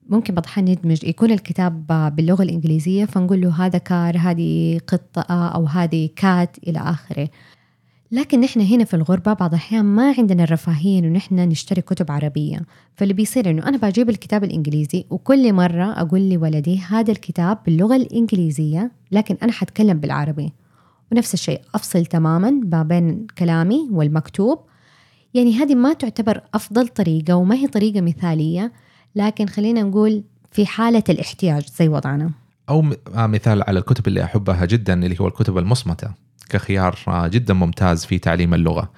ممكن 0.10 0.36
بعض 0.36 0.66
ندمج 0.70 1.04
يكون 1.04 1.32
الكتاب 1.32 1.88
باللغة 2.16 2.44
الإنجليزية 2.44 3.06
فنقول 3.06 3.42
له 3.42 3.66
هذا 3.66 3.78
كار 3.78 4.18
هذه 4.18 4.80
قطة 4.88 5.22
أو 5.22 5.66
هذه 5.66 6.10
كات 6.16 6.58
إلى 6.68 6.80
آخره. 6.80 7.30
لكن 8.12 8.40
نحن 8.42 8.62
هنا 8.62 8.84
في 8.84 8.94
الغربة 8.94 9.34
بعض 9.34 9.50
الأحيان 9.50 9.86
ما 9.86 10.14
عندنا 10.18 10.44
الرفاهية 10.44 11.00
إنه 11.00 11.08
نحن 11.08 11.36
نشتري 11.36 11.82
كتب 11.82 12.12
عربية. 12.12 12.62
فاللي 12.96 13.14
بيصير 13.14 13.50
إنه 13.50 13.68
أنا 13.68 13.78
بجيب 13.78 14.10
الكتاب 14.10 14.44
الإنجليزي 14.44 15.06
وكل 15.10 15.54
مرة 15.54 16.02
أقول 16.02 16.30
لولدي 16.30 16.80
هذا 16.80 17.12
الكتاب 17.12 17.58
باللغة 17.66 17.96
الإنجليزية 17.96 18.92
لكن 19.12 19.38
أنا 19.44 19.52
حتكلم 19.52 20.00
بالعربي. 20.00 20.54
ونفس 21.12 21.34
الشيء 21.34 21.62
أفصل 21.76 22.06
تماما 22.06 22.52
ما 22.52 22.84
بين 22.84 23.28
كلامي 23.38 23.88
والمكتوب. 23.92 24.60
يعني 25.34 25.54
هذه 25.54 25.76
ما 25.76 25.94
تعتبر 25.94 26.42
أفضل 26.54 26.88
طريقة 26.88 27.36
وما 27.36 27.56
هي 27.56 27.68
طريقة 27.68 28.02
مثالية. 28.02 28.72
لكن 29.16 29.48
خلينا 29.48 29.82
نقول 29.82 30.24
في 30.52 30.66
حالة 30.66 31.04
الاحتياج 31.10 31.66
زي 31.68 31.88
وضعنا. 31.88 32.32
أو 32.70 32.94
آه، 33.16 33.28
مثال 33.28 33.64
على 33.64 33.80
الكتب 33.80 34.08
اللي 34.08 34.24
أحبها 34.24 34.66
جدا 34.66 35.06
اللي 35.06 35.16
هو 35.22 35.28
الكتب 35.28 35.58
المصمتة 35.58 36.12
كخيار 36.50 36.96
جدا 37.08 37.54
ممتاز 37.54 38.06
في 38.06 38.20
تعليم 38.20 38.54
اللغة. 38.54 38.92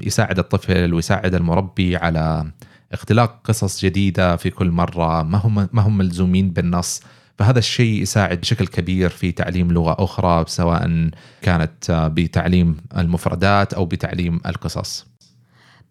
يساعد 0.00 0.38
الطفل 0.38 0.94
ويساعد 0.94 1.34
المربي 1.34 1.96
على 1.96 2.50
اختلاق 2.92 3.40
قصص 3.44 3.84
جديدة 3.84 4.36
في 4.36 4.50
كل 4.50 4.70
مرة 4.70 5.22
ما 5.22 5.38
هم 5.38 5.68
ما 5.72 5.82
هم 5.82 5.98
ملزومين 5.98 6.50
بالنص. 6.50 7.02
فهذا 7.38 7.58
الشيء 7.58 8.02
يساعد 8.02 8.40
بشكل 8.40 8.66
كبير 8.66 9.08
في 9.10 9.32
تعليم 9.32 9.72
لغة 9.72 10.04
أخرى 10.04 10.44
سواء 10.48 11.10
كانت 11.42 12.10
بتعليم 12.14 12.76
المفردات 12.96 13.74
أو 13.74 13.86
بتعليم 13.86 14.40
القصص. 14.46 15.09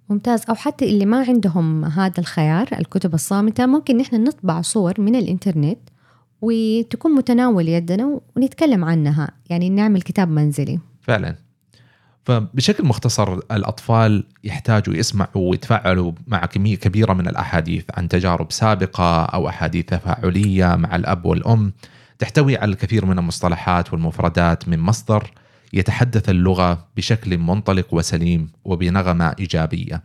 ممتاز. 0.09 0.43
أو 0.49 0.55
حتى 0.55 0.85
اللي 0.85 1.05
ما 1.05 1.25
عندهم 1.27 1.85
هذا 1.85 2.19
الخيار 2.19 2.67
الكتب 2.79 3.13
الصامتة 3.13 3.65
ممكن 3.65 3.97
نحن 3.97 4.23
نطبع 4.23 4.61
صور 4.61 5.01
من 5.01 5.15
الإنترنت 5.15 5.79
وتكون 6.41 7.11
متناول 7.11 7.67
يدنا 7.67 8.19
ونتكلم 8.35 8.85
عنها. 8.85 9.31
يعني 9.49 9.69
نعمل 9.69 10.01
كتاب 10.01 10.29
منزلي. 10.29 10.79
فعلا. 11.01 11.35
فبشكل 12.25 12.85
مختصر 12.85 13.33
الأطفال 13.33 14.23
يحتاجوا 14.43 14.95
يسمعوا 14.95 15.49
ويتفاعلوا 15.49 16.11
مع 16.27 16.45
كمية 16.45 16.75
كبيرة 16.75 17.13
من 17.13 17.27
الأحاديث 17.27 17.83
عن 17.93 18.07
تجارب 18.07 18.51
سابقة 18.51 19.25
أو 19.25 19.49
أحاديث 19.49 19.85
تفاعلية 19.85 20.75
مع 20.75 20.95
الأب 20.95 21.25
والأم. 21.25 21.73
تحتوي 22.19 22.57
على 22.57 22.71
الكثير 22.71 23.05
من 23.05 23.19
المصطلحات 23.19 23.93
والمفردات 23.93 24.67
من 24.67 24.79
مصدر 24.79 25.31
يتحدث 25.73 26.29
اللغة 26.29 26.87
بشكل 26.97 27.37
منطلق 27.37 27.93
وسليم 27.93 28.49
وبنغمة 28.65 29.35
إيجابية 29.39 30.03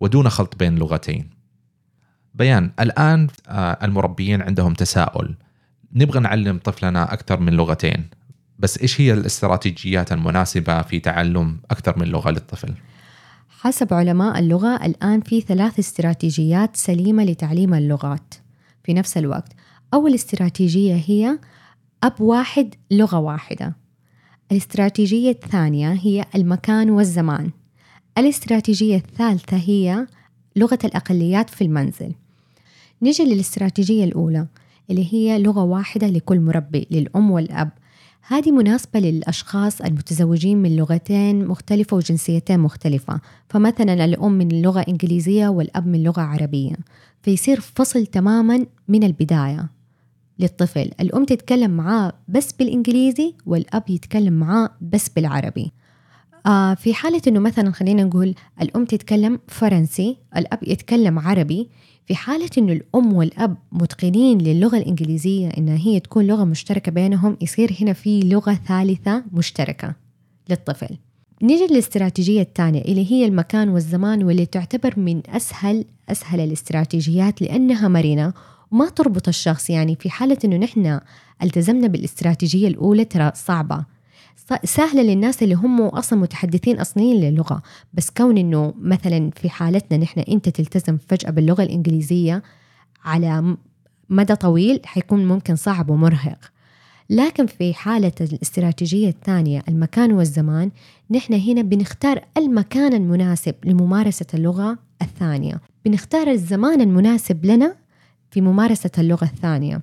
ودون 0.00 0.28
خلط 0.28 0.56
بين 0.56 0.74
لغتين. 0.74 1.30
بيان 2.34 2.70
الآن 2.80 3.28
آه، 3.48 3.78
المربيين 3.82 4.42
عندهم 4.42 4.74
تساؤل. 4.74 5.34
نبغى 5.92 6.20
نعلم 6.20 6.58
طفلنا 6.58 7.12
أكثر 7.12 7.40
من 7.40 7.52
لغتين 7.52 8.08
بس 8.58 8.78
إيش 8.78 9.00
هي 9.00 9.12
الاستراتيجيات 9.12 10.12
المناسبة 10.12 10.82
في 10.82 11.00
تعلم 11.00 11.60
أكثر 11.70 11.98
من 11.98 12.06
لغة 12.06 12.30
للطفل؟ 12.30 12.74
حسب 13.60 13.94
علماء 13.94 14.38
اللغة 14.38 14.86
الآن 14.86 15.20
في 15.20 15.40
ثلاث 15.40 15.78
استراتيجيات 15.78 16.76
سليمة 16.76 17.24
لتعليم 17.24 17.74
اللغات 17.74 18.34
في 18.84 18.94
نفس 18.94 19.18
الوقت. 19.18 19.52
أول 19.94 20.14
استراتيجية 20.14 21.02
هي 21.06 21.38
أب 22.04 22.20
واحد 22.20 22.74
لغة 22.90 23.18
واحدة. 23.18 23.74
الاستراتيجية 24.52 25.30
الثانية 25.30 25.92
هي 25.92 26.24
المكان 26.34 26.90
والزمان. 26.90 27.50
الاستراتيجية 28.18 28.96
الثالثة 28.96 29.56
هي 29.56 30.06
لغة 30.56 30.78
الأقليات 30.84 31.50
في 31.50 31.64
المنزل. 31.64 32.12
نجي 33.02 33.22
للاستراتيجية 33.22 34.04
الأولى 34.04 34.46
اللي 34.90 35.14
هي 35.14 35.38
لغة 35.38 35.62
واحدة 35.64 36.06
لكل 36.06 36.40
مربي 36.40 36.86
للأم 36.90 37.30
والأب. 37.30 37.70
هذه 38.28 38.50
مناسبة 38.50 39.00
للأشخاص 39.00 39.80
المتزوجين 39.80 40.58
من 40.58 40.76
لغتين 40.76 41.46
مختلفة 41.46 41.96
وجنسيتين 41.96 42.60
مختلفة. 42.60 43.20
فمثلا 43.48 44.04
الأم 44.04 44.32
من 44.32 44.62
لغة 44.62 44.84
إنجليزية 44.88 45.48
والأب 45.48 45.86
من 45.86 46.02
لغة 46.02 46.22
عربية. 46.22 46.74
فيصير 47.22 47.60
فصل 47.60 48.06
تماما 48.06 48.66
من 48.88 49.04
البداية. 49.04 49.79
للطفل. 50.40 50.90
الأم 51.00 51.24
تتكلم 51.24 51.70
معاه 51.70 52.12
بس 52.28 52.52
بالإنجليزي 52.52 53.34
والأب 53.46 53.90
يتكلم 53.90 54.32
معاه 54.32 54.70
بس 54.80 55.08
بالعربي. 55.08 55.72
آه 56.46 56.74
في 56.74 56.94
حالة 56.94 57.22
إنه 57.26 57.40
مثلا 57.40 57.70
خلينا 57.72 58.04
نقول 58.04 58.34
الأم 58.62 58.84
تتكلم 58.84 59.38
فرنسي 59.48 60.16
الأب 60.36 60.58
يتكلم 60.62 61.18
عربي 61.18 61.68
في 62.06 62.14
حالة 62.14 62.50
إنه 62.58 62.72
الأم 62.72 63.12
والأب 63.12 63.56
متقنين 63.72 64.38
للغة 64.38 64.76
الإنجليزية 64.76 65.48
إنها 65.48 65.76
هي 65.76 66.00
تكون 66.00 66.26
لغة 66.26 66.44
مشتركة 66.44 66.92
بينهم 66.92 67.36
يصير 67.40 67.76
هنا 67.80 67.92
في 67.92 68.20
لغة 68.20 68.58
ثالثة 68.68 69.24
مشتركة 69.32 69.94
للطفل. 70.50 70.96
نيجي 71.42 71.66
للاستراتيجية 71.66 72.42
الثانية 72.42 72.82
اللي 72.82 73.12
هي 73.12 73.24
المكان 73.24 73.68
والزمان 73.68 74.24
واللي 74.24 74.46
تعتبر 74.46 74.94
من 74.98 75.22
أسهل 75.28 75.84
أسهل 76.08 76.40
الاستراتيجيات 76.40 77.42
لأنها 77.42 77.88
مرنة. 77.88 78.32
وما 78.70 78.88
تربط 78.88 79.28
الشخص 79.28 79.70
يعني 79.70 79.96
في 79.96 80.10
حالة 80.10 80.38
إنه 80.44 80.56
نحن 80.56 81.00
التزمنا 81.42 81.86
بالاستراتيجية 81.86 82.68
الأولى 82.68 83.04
ترى 83.04 83.32
صعبة. 83.34 83.84
سهلة 84.64 85.02
للناس 85.02 85.42
اللي 85.42 85.54
هم 85.54 85.80
أصلا 85.80 86.18
متحدثين 86.18 86.80
أصليين 86.80 87.20
للغة 87.20 87.62
بس 87.94 88.10
كون 88.10 88.38
إنه 88.38 88.74
مثلا 88.80 89.30
في 89.30 89.50
حالتنا 89.50 89.98
نحن 89.98 90.20
أنت 90.20 90.48
تلتزم 90.48 90.98
فجأة 91.08 91.30
باللغة 91.30 91.62
الإنجليزية 91.62 92.42
على 93.04 93.56
مدى 94.10 94.34
طويل 94.34 94.80
حيكون 94.84 95.28
ممكن 95.28 95.56
صعب 95.56 95.90
ومرهق. 95.90 96.38
لكن 97.10 97.46
في 97.46 97.74
حالة 97.74 98.12
الاستراتيجية 98.20 99.08
الثانية 99.08 99.62
المكان 99.68 100.12
والزمان 100.12 100.70
نحن 101.10 101.34
هنا 101.34 101.62
بنختار 101.62 102.24
المكان 102.36 102.92
المناسب 102.92 103.54
لممارسة 103.64 104.26
اللغة 104.34 104.78
الثانية. 105.02 105.60
بنختار 105.84 106.30
الزمان 106.30 106.80
المناسب 106.80 107.46
لنا 107.46 107.76
في 108.30 108.40
ممارسة 108.40 108.90
اللغة 108.98 109.24
الثانية. 109.24 109.82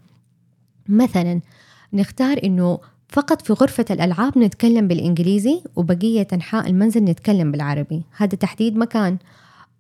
مثلا 0.89 1.41
نختار 1.93 2.39
إنه 2.43 2.79
فقط 3.09 3.41
في 3.41 3.53
غرفة 3.53 3.85
الألعاب 3.91 4.37
نتكلم 4.37 4.87
بالإنجليزي 4.87 5.61
وبقية 5.75 6.27
أنحاء 6.33 6.69
المنزل 6.69 7.03
نتكلم 7.03 7.51
بالعربي. 7.51 8.03
هذا 8.17 8.35
تحديد 8.35 8.77
مكان. 8.77 9.17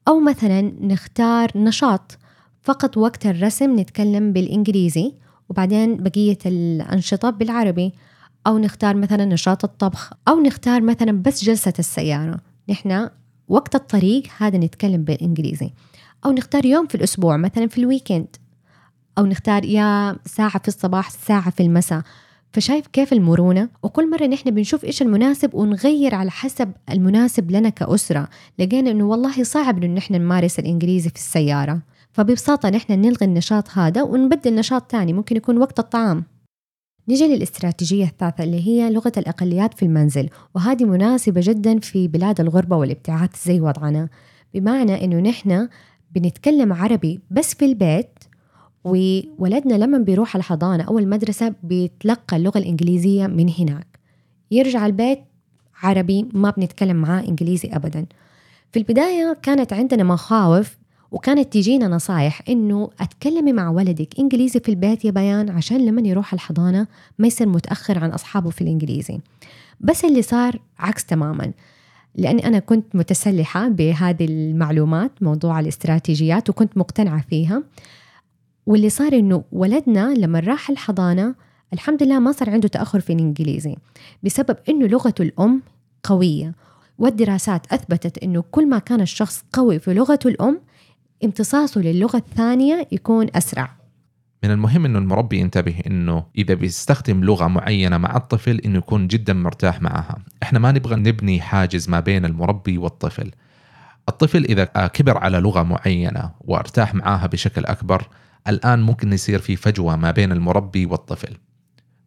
أو 0.07 0.19
مثلا 0.19 0.61
نختار 0.81 1.51
نشاط. 1.55 2.17
فقط 2.61 2.97
وقت 2.97 3.25
الرسم 3.25 3.79
نتكلم 3.79 4.33
بالإنجليزي 4.33 5.13
وبعدين 5.49 6.03
بقية 6.03 6.37
الأنشطة 6.45 7.29
بالعربي. 7.29 7.93
أو 8.47 8.57
نختار 8.57 8.95
مثلا 8.95 9.25
نشاط 9.25 9.63
الطبخ. 9.63 10.13
أو 10.27 10.39
نختار 10.39 10.81
مثلا 10.81 11.11
بس 11.11 11.43
جلسة 11.43 11.73
السيارة. 11.79 12.39
نحن 12.69 13.09
وقت 13.47 13.75
الطريق 13.75 14.23
هذا 14.37 14.57
نتكلم 14.57 15.03
بالإنجليزي. 15.03 15.69
أو 16.25 16.31
نختار 16.31 16.65
يوم 16.65 16.87
في 16.87 16.95
الأسبوع 16.95 17.37
مثلا 17.37 17.67
في 17.67 17.77
الويكند. 17.77 18.27
أو 19.17 19.25
نختار 19.25 19.65
يا 19.65 20.15
ساعة 20.25 20.59
في 20.59 20.67
الصباح 20.67 21.09
ساعة 21.09 21.49
في 21.49 21.63
المساء. 21.63 22.01
فشايف 22.53 22.87
كيف 22.87 23.13
المرونة؟ 23.13 23.69
وكل 23.83 24.09
مرة 24.09 24.25
نحن 24.25 24.51
بنشوف 24.51 24.85
إيش 24.85 25.01
المناسب 25.01 25.55
ونغير 25.55 26.15
على 26.15 26.31
حسب 26.31 26.71
المناسب 26.89 27.51
لنا 27.51 27.69
كأسرة. 27.69 28.29
لقينا 28.59 28.91
إنه 28.91 29.03
والله 29.03 29.43
صعب 29.43 29.83
إنه 29.83 29.93
نحن 29.93 30.13
نمارس 30.13 30.59
الإنجليزي 30.59 31.09
في 31.09 31.15
السيارة. 31.15 31.81
فببساطة 32.11 32.69
نحن 32.69 32.93
نلغي 32.93 33.25
النشاط 33.25 33.69
هذا 33.69 34.03
ونبدل 34.03 34.55
نشاط 34.55 34.91
ثاني 34.91 35.13
ممكن 35.13 35.35
يكون 35.35 35.57
وقت 35.57 35.79
الطعام. 35.79 36.23
نجي 37.09 37.35
للاستراتيجية 37.35 38.05
الثالثة 38.05 38.43
اللي 38.43 38.67
هي 38.67 38.89
لغة 38.89 39.11
الأقليات 39.17 39.73
في 39.73 39.83
المنزل 39.83 40.29
وهذه 40.55 40.85
مناسبة 40.85 41.41
جدا 41.43 41.79
في 41.79 42.07
بلاد 42.07 42.39
الغربة 42.39 42.75
والابتعاث 42.75 43.45
زي 43.45 43.61
وضعنا. 43.61 44.09
بمعنى 44.53 45.05
إنه 45.05 45.19
نحن 45.19 45.69
بنتكلم 46.11 46.73
عربي 46.73 47.19
بس 47.31 47.53
في 47.53 47.65
البيت 47.65 48.16
وولدنا 48.87 49.73
لما 49.73 49.97
بيروح 49.97 50.35
الحضانة 50.35 50.83
أو 50.83 50.99
المدرسة 50.99 51.53
بيتلقى 51.63 52.37
اللغة 52.37 52.57
الإنجليزية 52.57 53.27
من 53.27 53.49
هناك. 53.59 53.87
يرجع 54.51 54.85
البيت 54.85 55.19
عربي 55.83 56.25
ما 56.33 56.49
بنتكلم 56.49 56.95
معاه 56.95 57.21
إنجليزي 57.27 57.69
أبدا. 57.73 58.05
في 58.71 58.79
البداية 58.79 59.37
كانت 59.41 59.73
عندنا 59.73 60.03
مخاوف 60.03 60.77
وكانت 61.11 61.53
تجينا 61.53 61.87
نصايح 61.87 62.41
إنه 62.49 62.89
أتكلمي 62.99 63.53
مع 63.53 63.69
ولدك 63.69 64.19
إنجليزي 64.19 64.59
في 64.59 64.69
البيت 64.69 65.05
يا 65.05 65.11
بيان 65.11 65.49
عشان 65.49 65.85
لما 65.85 66.07
يروح 66.07 66.33
الحضانة 66.33 66.87
ما 67.19 67.27
يصير 67.27 67.47
متأخر 67.47 67.99
عن 67.99 68.09
أصحابه 68.09 68.49
في 68.49 68.61
الإنجليزي. 68.61 69.19
بس 69.79 70.05
اللي 70.05 70.21
صار 70.21 70.59
عكس 70.79 71.05
تماما 71.05 71.51
لأني 72.15 72.47
أنا 72.47 72.59
كنت 72.59 72.95
متسلحة 72.95 73.67
بهذه 73.67 74.25
المعلومات 74.25 75.11
موضوع 75.21 75.59
الاستراتيجيات 75.59 76.49
وكنت 76.49 76.77
مقتنعة 76.77 77.21
فيها. 77.29 77.63
واللي 78.67 78.89
صار 78.89 79.13
إنه 79.13 79.43
ولدنا 79.51 80.13
لما 80.13 80.39
راح 80.39 80.69
الحضانة 80.69 81.35
الحمد 81.73 82.03
لله 82.03 82.19
ما 82.19 82.31
صار 82.31 82.49
عنده 82.49 82.67
تأخر 82.67 82.99
في 82.99 83.13
الإنجليزي 83.13 83.75
بسبب 84.23 84.57
إنه 84.69 84.87
لغته 84.87 85.21
الأم 85.21 85.61
قوية. 86.03 86.55
والدراسات 86.97 87.73
أثبتت 87.73 88.17
إنه 88.17 88.43
كل 88.51 88.69
ما 88.69 88.79
كان 88.79 89.01
الشخص 89.01 89.43
قوي 89.53 89.79
في 89.79 89.93
لغته 89.93 90.27
الأم 90.27 90.61
امتصاصه 91.23 91.81
للغة 91.81 92.17
الثانية 92.17 92.87
يكون 92.91 93.27
أسرع. 93.35 93.71
من 94.43 94.51
المهم 94.51 94.85
إنه 94.85 94.99
المربي 94.99 95.39
ينتبه 95.39 95.75
إنه 95.87 96.25
إذا 96.37 96.53
بيستخدم 96.53 97.23
لغة 97.23 97.47
معينة 97.47 97.97
مع 97.97 98.17
الطفل 98.17 98.57
إنه 98.65 98.77
يكون 98.77 99.07
جدا 99.07 99.33
مرتاح 99.33 99.81
معها، 99.81 100.17
إحنا 100.43 100.59
ما 100.59 100.71
نبغى 100.71 100.95
نبني 100.95 101.41
حاجز 101.41 101.89
ما 101.89 101.99
بين 101.99 102.25
المربي 102.25 102.77
والطفل. 102.77 103.31
الطفل 104.09 104.43
إذا 104.43 104.63
كبر 104.65 105.17
على 105.17 105.39
لغة 105.39 105.63
معينة 105.63 106.31
وارتاح 106.41 106.95
معاها 106.95 107.27
بشكل 107.27 107.65
أكبر 107.65 108.07
الآن 108.47 108.81
ممكن 108.81 109.13
يصير 109.13 109.39
في 109.39 109.55
فجوة 109.55 109.95
ما 109.95 110.11
بين 110.11 110.31
المربي 110.31 110.85
والطفل. 110.85 111.37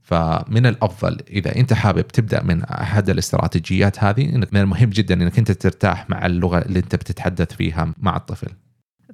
فمن 0.02 0.66
الأفضل 0.66 1.18
إذا 1.30 1.56
أنت 1.56 1.72
حابب 1.72 2.08
تبدأ 2.08 2.42
من 2.42 2.62
أحد 2.62 3.10
الاستراتيجيات 3.10 4.04
هذه 4.04 4.34
إنك 4.34 4.54
من 4.54 4.60
المهم 4.60 4.90
جدا 4.90 5.14
إنك 5.14 5.38
أنت 5.38 5.52
ترتاح 5.52 6.10
مع 6.10 6.26
اللغة 6.26 6.58
اللي 6.58 6.78
أنت 6.78 6.94
بتتحدث 6.94 7.52
فيها 7.52 7.94
مع 7.98 8.16
الطفل. 8.16 8.48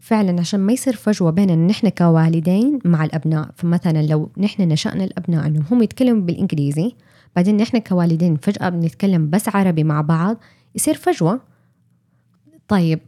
فعلا 0.01 0.41
عشان 0.41 0.61
ما 0.61 0.73
يصير 0.73 0.97
فجوة 0.97 1.31
بيننا 1.31 1.67
نحن 1.67 1.89
كوالدين 1.89 2.79
مع 2.85 3.05
الأبناء. 3.05 3.51
فمثلا 3.57 4.03
لو 4.03 4.31
نحن 4.39 4.63
نشأنا 4.63 5.05
الأبناء 5.05 5.47
إنهم 5.47 5.65
هم 5.71 5.83
يتكلموا 5.83 6.23
بالإنجليزي 6.23 6.95
بعدين 7.37 7.57
نحن 7.57 7.79
كوالدين 7.79 8.37
فجأة 8.37 8.69
بنتكلم 8.69 9.31
بس 9.31 9.49
عربي 9.49 9.85
مع 9.85 10.01
بعض 10.01 10.37
يصير 10.75 10.95
فجوة؟ 10.95 11.41
طيب 12.69 13.01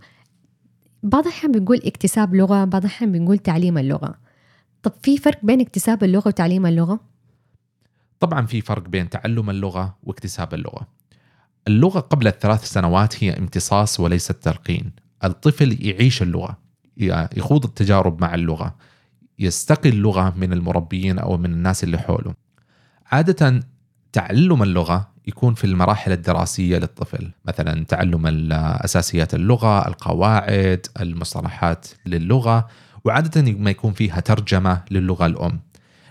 بعض 1.02 1.26
الأحيان 1.26 1.52
بنقول 1.52 1.80
اكتساب 1.84 2.34
لغة 2.34 2.64
بعض 2.64 2.84
الأحيان 2.84 3.12
بنقول 3.12 3.38
تعليم 3.38 3.78
اللغة. 3.78 4.14
طب 4.82 4.92
في 5.02 5.16
فرق 5.16 5.38
بين 5.42 5.60
اكتساب 5.60 6.04
اللغة 6.04 6.28
وتعليم 6.28 6.66
اللغة؟ 6.66 7.00
طبعا 8.20 8.46
في 8.46 8.60
فرق 8.60 8.88
بين 8.88 9.10
تعلم 9.10 9.50
اللغة 9.50 9.96
واكتساب 10.02 10.54
اللغة. 10.54 10.88
اللغة 11.68 12.00
قبل 12.00 12.26
الثلاث 12.26 12.64
سنوات 12.64 13.24
هي 13.24 13.38
امتصاص 13.38 14.00
وليس 14.00 14.26
تلقين 14.26 14.92
الطفل 15.24 15.86
يعيش 15.86 16.22
اللغة 16.22 16.58
يخوض 17.36 17.64
التجارب 17.64 18.20
مع 18.20 18.34
اللغة 18.34 18.76
يستقي 19.38 19.88
اللغة 19.88 20.34
من 20.36 20.52
المربيين 20.52 21.18
أو 21.18 21.36
من 21.36 21.52
الناس 21.52 21.84
اللي 21.84 21.98
حوله. 21.98 22.34
عادة 23.06 23.60
تعلم 24.12 24.62
اللغة 24.62 25.08
يكون 25.26 25.54
في 25.54 25.64
المراحل 25.64 26.12
الدراسية 26.12 26.78
للطفل. 26.78 27.30
مثلا 27.44 27.84
تعلم 27.84 28.52
أساسيات 28.52 29.34
اللغة 29.34 29.88
القواعد 29.88 30.86
المصطلحات 31.00 31.86
للغة 32.06 32.68
وعادة 33.04 33.52
ما 33.52 33.70
يكون 33.70 33.92
فيها 33.92 34.20
ترجمة 34.20 34.82
للغة 34.90 35.26
الأم. 35.26 35.60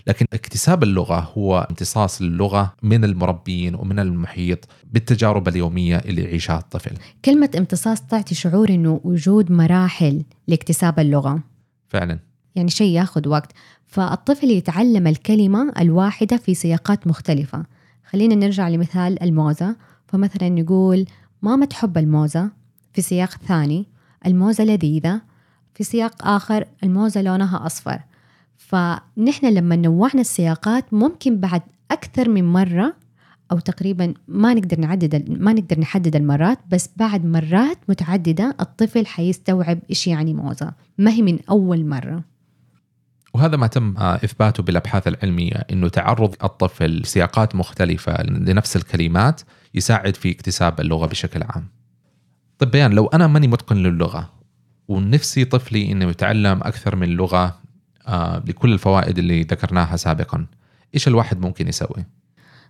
لكن 0.07 0.25
اكتساب 0.33 0.83
اللغة 0.83 1.31
هو 1.37 1.67
امتصاص 1.69 2.21
اللغة 2.21 2.73
من 2.83 3.03
المربيين 3.03 3.75
ومن 3.75 3.99
المحيط 3.99 4.67
بالتجارب 4.83 5.47
اليومية 5.47 5.97
اللي 5.97 6.23
يعيشها 6.23 6.57
الطفل. 6.57 6.91
كلمة 7.25 7.49
امتصاص 7.57 8.01
تعطي 8.01 8.35
شعور 8.35 8.69
إنه 8.69 9.01
وجود 9.03 9.51
مراحل 9.51 10.23
لاكتساب 10.47 10.99
اللغة. 10.99 11.43
فعلا. 11.87 12.19
يعني 12.55 12.69
شيء 12.69 12.91
ياخذ 12.91 13.27
وقت. 13.27 13.51
فالطفل 13.87 14.51
يتعلم 14.51 15.07
الكلمة 15.07 15.73
الواحدة 15.79 16.37
في 16.37 16.53
سياقات 16.53 17.07
مختلفة. 17.07 17.65
خلينا 18.09 18.35
نرجع 18.35 18.69
لمثال 18.69 19.23
الموزة. 19.23 19.75
فمثلا 20.07 20.49
نقول 20.49 21.05
ماما 21.41 21.65
تحب 21.65 21.97
الموزة؟ 21.97 22.49
في 22.93 23.01
سياق 23.01 23.29
ثاني 23.29 23.85
الموزة 24.25 24.63
لذيذة. 24.63 25.21
في 25.73 25.83
سياق 25.83 26.27
آخر 26.27 26.65
الموزة 26.83 27.21
لونها 27.21 27.65
أصفر. 27.65 27.99
فنحن 28.57 29.45
لما 29.53 29.75
نوعنا 29.75 30.21
السياقات 30.21 30.93
ممكن 30.93 31.39
بعد 31.39 31.61
أكثر 31.91 32.29
من 32.29 32.53
مرة 32.53 32.93
أو 33.51 33.59
تقريبا 33.59 34.13
ما 34.27 34.53
نقدر 34.53 34.79
نعدد 34.79 35.29
ما 35.41 35.53
نقدر 35.53 35.79
نحدد 35.79 36.15
المرات 36.15 36.59
بس 36.71 36.89
بعد 36.97 37.25
مرات 37.25 37.77
متعددة 37.89 38.55
الطفل 38.61 39.05
حيستوعب 39.05 39.79
إيش 39.89 40.07
يعني 40.07 40.33
موزة. 40.33 40.73
ما 40.97 41.11
هي 41.11 41.21
من 41.21 41.39
أول 41.49 41.85
مرة. 41.85 42.23
وهذا 43.37 43.57
ما 43.57 43.67
تم 43.67 43.97
إثباته 43.97 44.63
بالأبحاث 44.63 45.07
العلمية 45.07 45.65
إنه 45.71 45.87
تعرض 45.87 46.35
الطفل 46.43 46.85
لسياقات 46.85 47.55
مختلفة 47.55 48.23
لنفس 48.23 48.75
الكلمات 48.75 49.41
يساعد 49.73 50.15
في 50.15 50.31
اكتساب 50.31 50.79
اللغة 50.79 51.05
بشكل 51.05 51.43
عام. 51.43 51.67
طيب 52.59 52.71
بيان 52.71 52.91
لو 52.91 53.07
أنا 53.07 53.27
ماني 53.27 53.47
متقن 53.47 53.75
للغة 53.77 54.29
ونفسي 54.87 55.45
طفلي 55.45 55.91
إنه 55.91 56.09
يتعلم 56.09 56.59
أكثر 56.63 56.95
من 56.95 57.09
لغة 57.09 57.59
آه 58.07 58.43
لكل 58.47 58.73
الفوائد 58.73 59.17
اللي 59.17 59.41
ذكرناها 59.41 59.95
سابقا، 59.95 60.45
إيش 60.95 61.07
الواحد 61.07 61.39
ممكن 61.39 61.67
يسوي؟ 61.67 62.05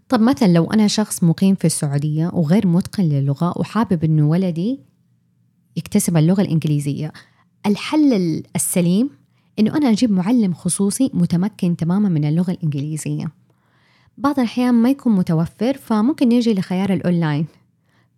طب 0.09 0.21
مثلا 0.21 0.47
لو 0.47 0.71
أنا 0.71 0.87
شخص 0.87 1.23
مقيم 1.23 1.55
في 1.55 1.65
السعودية 1.65 2.27
وغير 2.33 2.67
متقن 2.67 3.03
للغة 3.03 3.53
وحابب 3.59 4.03
إنه 4.03 4.27
ولدي 4.27 4.79
يكتسب 5.75 6.17
اللغة 6.17 6.41
الإنجليزية، 6.41 7.13
الحل 7.65 8.43
السليم 8.55 9.09
إنه 9.59 9.77
أنا 9.77 9.89
أجيب 9.89 10.11
معلم 10.11 10.53
خصوصي 10.53 11.11
متمكن 11.13 11.75
تماما 11.75 12.09
من 12.09 12.25
اللغة 12.25 12.51
الإنجليزية. 12.51 13.31
بعض 14.17 14.39
الأحيان 14.39 14.73
ما 14.73 14.89
يكون 14.89 15.15
متوفر 15.15 15.77
فممكن 15.77 16.29
نيجي 16.29 16.53
لخيار 16.53 16.93
الأونلاين. 16.93 17.45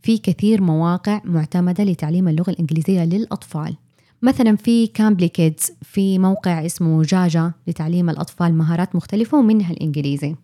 في 0.02 0.18
كثير 0.18 0.62
مواقع 0.62 1.22
معتمدة 1.26 1.84
لتعليم 1.84 2.28
اللغة 2.28 2.50
الإنجليزية 2.52 3.06
للأطفال. 3.06 3.76
مثلا 4.22 4.56
في 4.56 4.88
Cambly 4.88 5.28
Kids 5.28 5.72
في 5.82 6.20
موقع 6.20 6.66
اسمه 6.66 7.04
جاجا 7.04 7.52
لتعليم 7.68 8.10
الأطفال 8.10 8.54
مهارات 8.54 8.96
مختلفة 8.96 9.38
ومنها 9.38 9.72
الإنجليزي. 9.72 10.36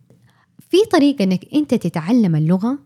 في 0.70 0.76
طريقة 0.92 1.24
إنك 1.24 1.54
أنت 1.54 1.74
تتعلم 1.74 2.36
اللغة 2.36 2.78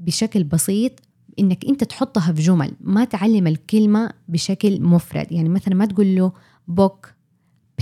بشكل 0.00 0.44
بسيط 0.44 0.92
إنك 1.38 1.64
أنت 1.64 1.84
تحطها 1.84 2.32
في 2.32 2.42
جمل 2.42 2.72
ما 2.80 3.04
تعلم 3.04 3.46
الكلمة 3.46 4.10
بشكل 4.28 4.82
مفرد. 4.82 5.32
يعني 5.32 5.48
مثلا 5.48 5.74
ما 5.74 5.86
تقول 5.86 6.16
له 6.16 6.32
بوك 6.68 7.08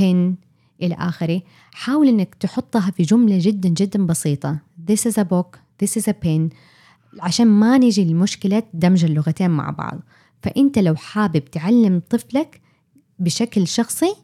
بين 0.01 0.37
إلى 0.83 0.95
آخره. 0.95 1.43
حاول 1.73 2.09
إنك 2.09 2.35
تحطها 2.35 2.91
في 2.91 3.03
جملة 3.03 3.39
جدا 3.41 3.69
جدا 3.69 4.07
بسيطة. 4.07 4.59
This 4.91 5.11
is 5.11 5.15
a 5.15 5.25
book. 5.25 5.59
This 5.83 6.03
is 6.03 6.05
a 6.09 6.15
pen 6.25 6.55
عشان 7.21 7.47
ما 7.47 7.79
نيجي 7.79 8.05
لمشكلة 8.05 8.63
دمج 8.75 9.05
اللغتين 9.05 9.51
مع 9.51 9.71
بعض. 9.71 10.01
فأنت 10.43 10.79
لو 10.79 10.95
حابب 10.95 11.45
تعلم 11.45 12.03
طفلك 12.11 12.61
بشكل 13.19 13.67
شخصي 13.67 14.15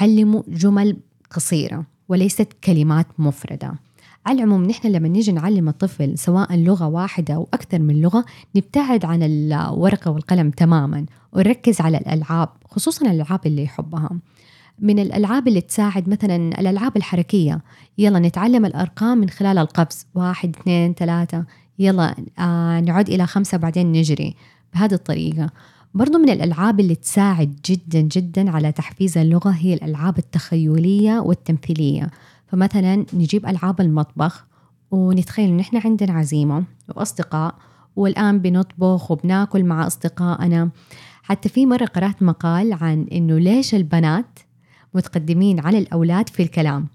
علمه 0.00 0.44
جمل 0.48 0.96
قصيرة 1.30 1.86
وليست 2.08 2.48
كلمات 2.64 3.06
مفردة. 3.18 3.74
على 4.26 4.38
العموم 4.38 4.64
نحن 4.64 4.88
لما 4.88 5.08
نيجي 5.08 5.32
نعلم 5.32 5.68
الطفل 5.68 6.18
سواء 6.18 6.56
لغة 6.56 6.86
واحدة 6.86 7.34
أو 7.34 7.48
أكثر 7.54 7.78
من 7.78 8.00
لغة 8.00 8.24
نبتعد 8.56 9.04
عن 9.04 9.22
الورقة 9.22 10.10
والقلم 10.10 10.50
تماما 10.50 11.06
ونركز 11.32 11.80
على 11.80 11.98
الألعاب 11.98 12.48
خصوصا 12.68 13.06
الألعاب 13.06 13.46
اللي 13.46 13.62
يحبها. 13.62 14.10
من 14.80 14.98
الألعاب 14.98 15.48
اللي 15.48 15.60
تساعد 15.60 16.08
مثلا 16.08 16.36
الألعاب 16.36 16.96
الحركية. 16.96 17.60
يلا 17.98 18.18
نتعلم 18.18 18.64
الأرقام 18.64 19.18
من 19.18 19.30
خلال 19.30 19.58
القفز. 19.58 20.06
واحد 20.14 20.56
اثنين 20.56 20.94
ثلاثة. 20.94 21.44
يلا 21.78 22.14
آه 22.38 22.80
نعد 22.80 23.08
إلى 23.08 23.26
خمسة 23.26 23.58
بعدين 23.58 23.92
نجري 23.92 24.34
بهذه 24.74 24.94
الطريقة. 24.94 25.50
برضو 25.94 26.18
من 26.18 26.30
الألعاب 26.30 26.80
اللي 26.80 26.94
تساعد 26.94 27.56
جدا 27.66 28.00
جدا 28.00 28.50
على 28.50 28.72
تحفيز 28.72 29.18
اللغة 29.18 29.50
هي 29.50 29.74
الألعاب 29.74 30.18
التخيلية 30.18 31.18
والتمثيلية. 31.20 32.10
فمثلا 32.46 33.06
نجيب 33.14 33.46
ألعاب 33.46 33.80
المطبخ 33.80 34.46
ونتخيل 34.90 35.48
إن 35.48 35.60
إحنا 35.60 35.80
عندنا 35.84 36.12
عزيمة 36.12 36.64
وأصدقاء 36.96 37.54
والآن 37.96 38.38
بنطبخ 38.38 39.10
وبناكل 39.10 39.64
مع 39.64 39.86
أصدقائنا. 39.86 40.70
حتى 41.22 41.48
في 41.48 41.66
مرة 41.66 41.84
قرأت 41.84 42.22
مقال 42.22 42.72
عن 42.72 43.06
إنه 43.12 43.38
ليش 43.38 43.74
البنات 43.74 44.38
متقدمين 44.94 45.60
على 45.60 45.78
الأولاد 45.78 46.28
في 46.28 46.42
الكلام. 46.42 46.86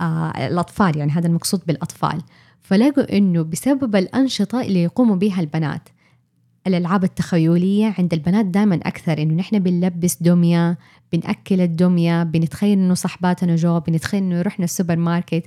آه 0.00 0.46
الأطفال 0.46 0.96
يعني 0.96 1.12
هذا 1.12 1.26
المقصود 1.26 1.60
بالأطفال. 1.66 2.22
فلقوا 2.62 3.16
أنه 3.16 3.42
بسبب 3.42 3.96
الأنشطة 3.96 4.60
اللي 4.60 4.82
يقوموا 4.82 5.16
بها 5.16 5.40
البنات 5.40 5.88
الألعاب 6.66 7.04
التخيلية 7.04 7.94
عند 7.98 8.12
البنات 8.12 8.46
دائما 8.46 8.76
أكثر 8.76 9.22
إنه 9.22 9.34
نحن 9.34 9.58
بنلبس 9.58 10.22
دمية 10.22 10.78
بنأكل 11.12 11.60
الدمية 11.60 12.22
بنتخيل 12.22 12.78
إنه 12.78 12.94
صحباتنا 12.94 13.56
جو 13.56 13.80
بنتخيل 13.80 14.22
إنه 14.22 14.42
رحنا 14.42 14.64
السوبر 14.64 14.96
ماركت. 14.96 15.44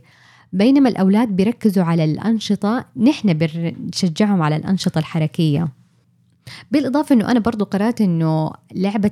بينما 0.53 0.89
الأولاد 0.89 1.27
بيركزوا 1.27 1.84
على 1.84 2.03
الأنشطة 2.03 2.86
نحن 2.97 3.34
بنشجعهم 3.34 4.41
على 4.41 4.55
الأنشطة 4.55 4.99
الحركية. 4.99 5.67
بالإضافة 6.71 7.15
أنه 7.15 7.31
أنا 7.31 7.39
برضو 7.39 7.65
قرأت 7.65 8.01
أنه 8.01 8.51
لعبة 8.75 9.12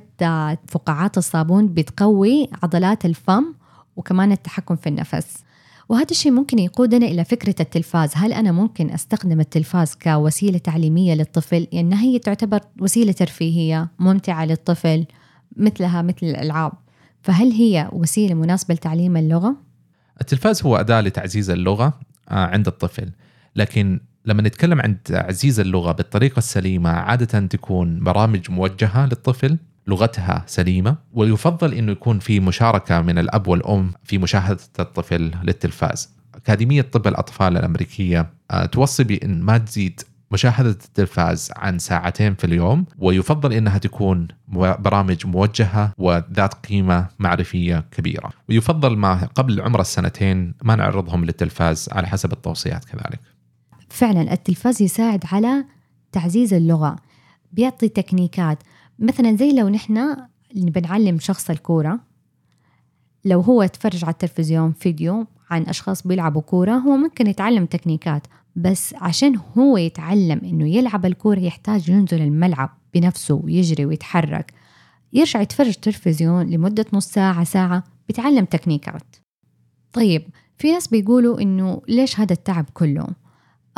فقاعات 0.68 1.18
الصابون 1.18 1.68
بتقوي 1.68 2.48
عضلات 2.62 3.04
الفم 3.04 3.54
وكمان 3.96 4.32
التحكم 4.32 4.76
في 4.76 4.88
النفس. 4.88 5.44
وهذا 5.88 6.10
الشيء 6.10 6.32
ممكن 6.32 6.58
يقودنا 6.58 7.06
إلى 7.06 7.24
فكرة 7.24 7.54
التلفاز. 7.60 8.10
هل 8.14 8.32
أنا 8.32 8.52
ممكن 8.52 8.90
أستخدم 8.90 9.40
التلفاز 9.40 9.94
كوسيلة 9.94 10.58
تعليمية 10.58 11.14
للطفل؟ 11.14 11.66
لأنها 11.72 12.02
هي 12.02 12.18
تعتبر 12.18 12.60
وسيلة 12.80 13.12
ترفيهية 13.12 13.88
ممتعة 13.98 14.44
للطفل 14.44 15.06
مثلها 15.56 16.02
مثل 16.02 16.26
الألعاب. 16.26 16.72
فهل 17.22 17.52
هي 17.52 17.88
وسيلة 17.92 18.34
مناسبة 18.34 18.74
لتعليم 18.74 19.16
اللغة؟ 19.16 19.56
التلفاز 20.20 20.62
هو 20.62 20.76
أداة 20.76 21.00
لتعزيز 21.00 21.50
اللغة 21.50 22.00
آه، 22.28 22.46
عند 22.46 22.66
الطفل. 22.66 23.10
لكن 23.56 24.00
لما 24.26 24.42
نتكلم 24.42 24.80
عن 24.80 25.02
تعزيز 25.02 25.60
اللغة 25.60 25.92
بالطريقة 25.92 26.38
السليمة 26.38 26.90
عادة 26.90 27.46
تكون 27.46 28.00
برامج 28.00 28.50
موجهة 28.50 29.06
للطفل 29.06 29.58
لغتها 29.86 30.44
سليمة 30.46 30.96
ويفضل 31.12 31.74
إنه 31.74 31.92
يكون 31.92 32.18
في 32.18 32.40
مشاركة 32.40 33.00
من 33.00 33.18
الأب 33.18 33.48
والأم 33.48 33.92
في 34.04 34.18
مشاهدة 34.18 34.58
الطفل 34.78 35.32
للتلفاز. 35.42 36.10
أكاديمية 36.34 36.82
طب 36.82 37.06
الأطفال 37.06 37.56
الأمريكية 37.56 38.30
آه، 38.50 38.66
توصي 38.66 39.04
بإن 39.04 39.42
ما 39.42 39.58
تزيد 39.58 40.00
مشاهدة 40.30 40.70
التلفاز 40.70 41.50
عن 41.56 41.78
ساعتين 41.78 42.34
في 42.34 42.44
اليوم 42.44 42.86
ويفضل 42.98 43.52
إنها 43.52 43.78
تكون 43.78 44.28
برامج 44.78 45.26
موجهة 45.26 45.92
وذات 45.98 46.54
قيمة 46.54 47.06
معرفية 47.18 47.84
كبيرة 47.90 48.30
ويفضل 48.48 48.96
ما 48.96 49.28
قبل 49.34 49.60
عمر 49.60 49.80
السنتين 49.80 50.54
ما 50.62 50.76
نعرضهم 50.76 51.24
للتلفاز 51.24 51.88
على 51.92 52.06
حسب 52.06 52.32
التوصيات 52.32 52.84
كذلك 52.84 53.20
فعلا 53.94 54.32
التلفاز 54.32 54.82
يساعد 54.82 55.24
على 55.32 55.64
تعزيز 56.12 56.54
اللغة 56.54 56.96
بيعطي 57.52 57.88
تكنيكات. 57.88 58.58
مثلا 58.98 59.36
زي 59.36 59.52
لو 59.52 59.68
نحن 59.68 60.16
بنعلم 60.54 61.18
شخص 61.18 61.50
الكورة 61.50 62.00
لو 63.24 63.40
هو 63.40 63.62
يتفرج 63.62 64.04
على 64.04 64.12
التلفزيون 64.12 64.72
فيديو 64.72 65.26
عن 65.50 65.62
أشخاص 65.62 66.06
بيلعبوا 66.06 66.42
كورة 66.42 66.72
هو 66.72 66.96
ممكن 66.96 67.26
يتعلم 67.26 67.66
تكنيكات. 67.66 68.26
بس 68.56 68.94
عشان 68.94 69.36
هو 69.58 69.76
يتعلم 69.76 70.40
إنه 70.44 70.68
يلعب 70.68 71.06
الكورة 71.06 71.40
يحتاج 71.40 71.88
ينزل 71.88 72.22
الملعب 72.22 72.78
بنفسه 72.94 73.34
ويجري 73.34 73.86
ويتحرك. 73.86 74.52
يرجع 75.12 75.40
يتفرج 75.40 75.74
تلفزيون 75.74 76.46
لمدة 76.46 76.86
نص 76.92 77.06
ساعة 77.06 77.44
ساعة 77.44 77.84
بيتعلم 78.08 78.44
تكنيكات. 78.44 79.16
طيب 79.92 80.22
في 80.58 80.72
ناس 80.72 80.88
بيقولوا 80.88 81.40
إنه 81.40 81.82
ليش 81.88 82.20
هذا 82.20 82.32
التعب 82.32 82.66
كله؟ 82.74 83.23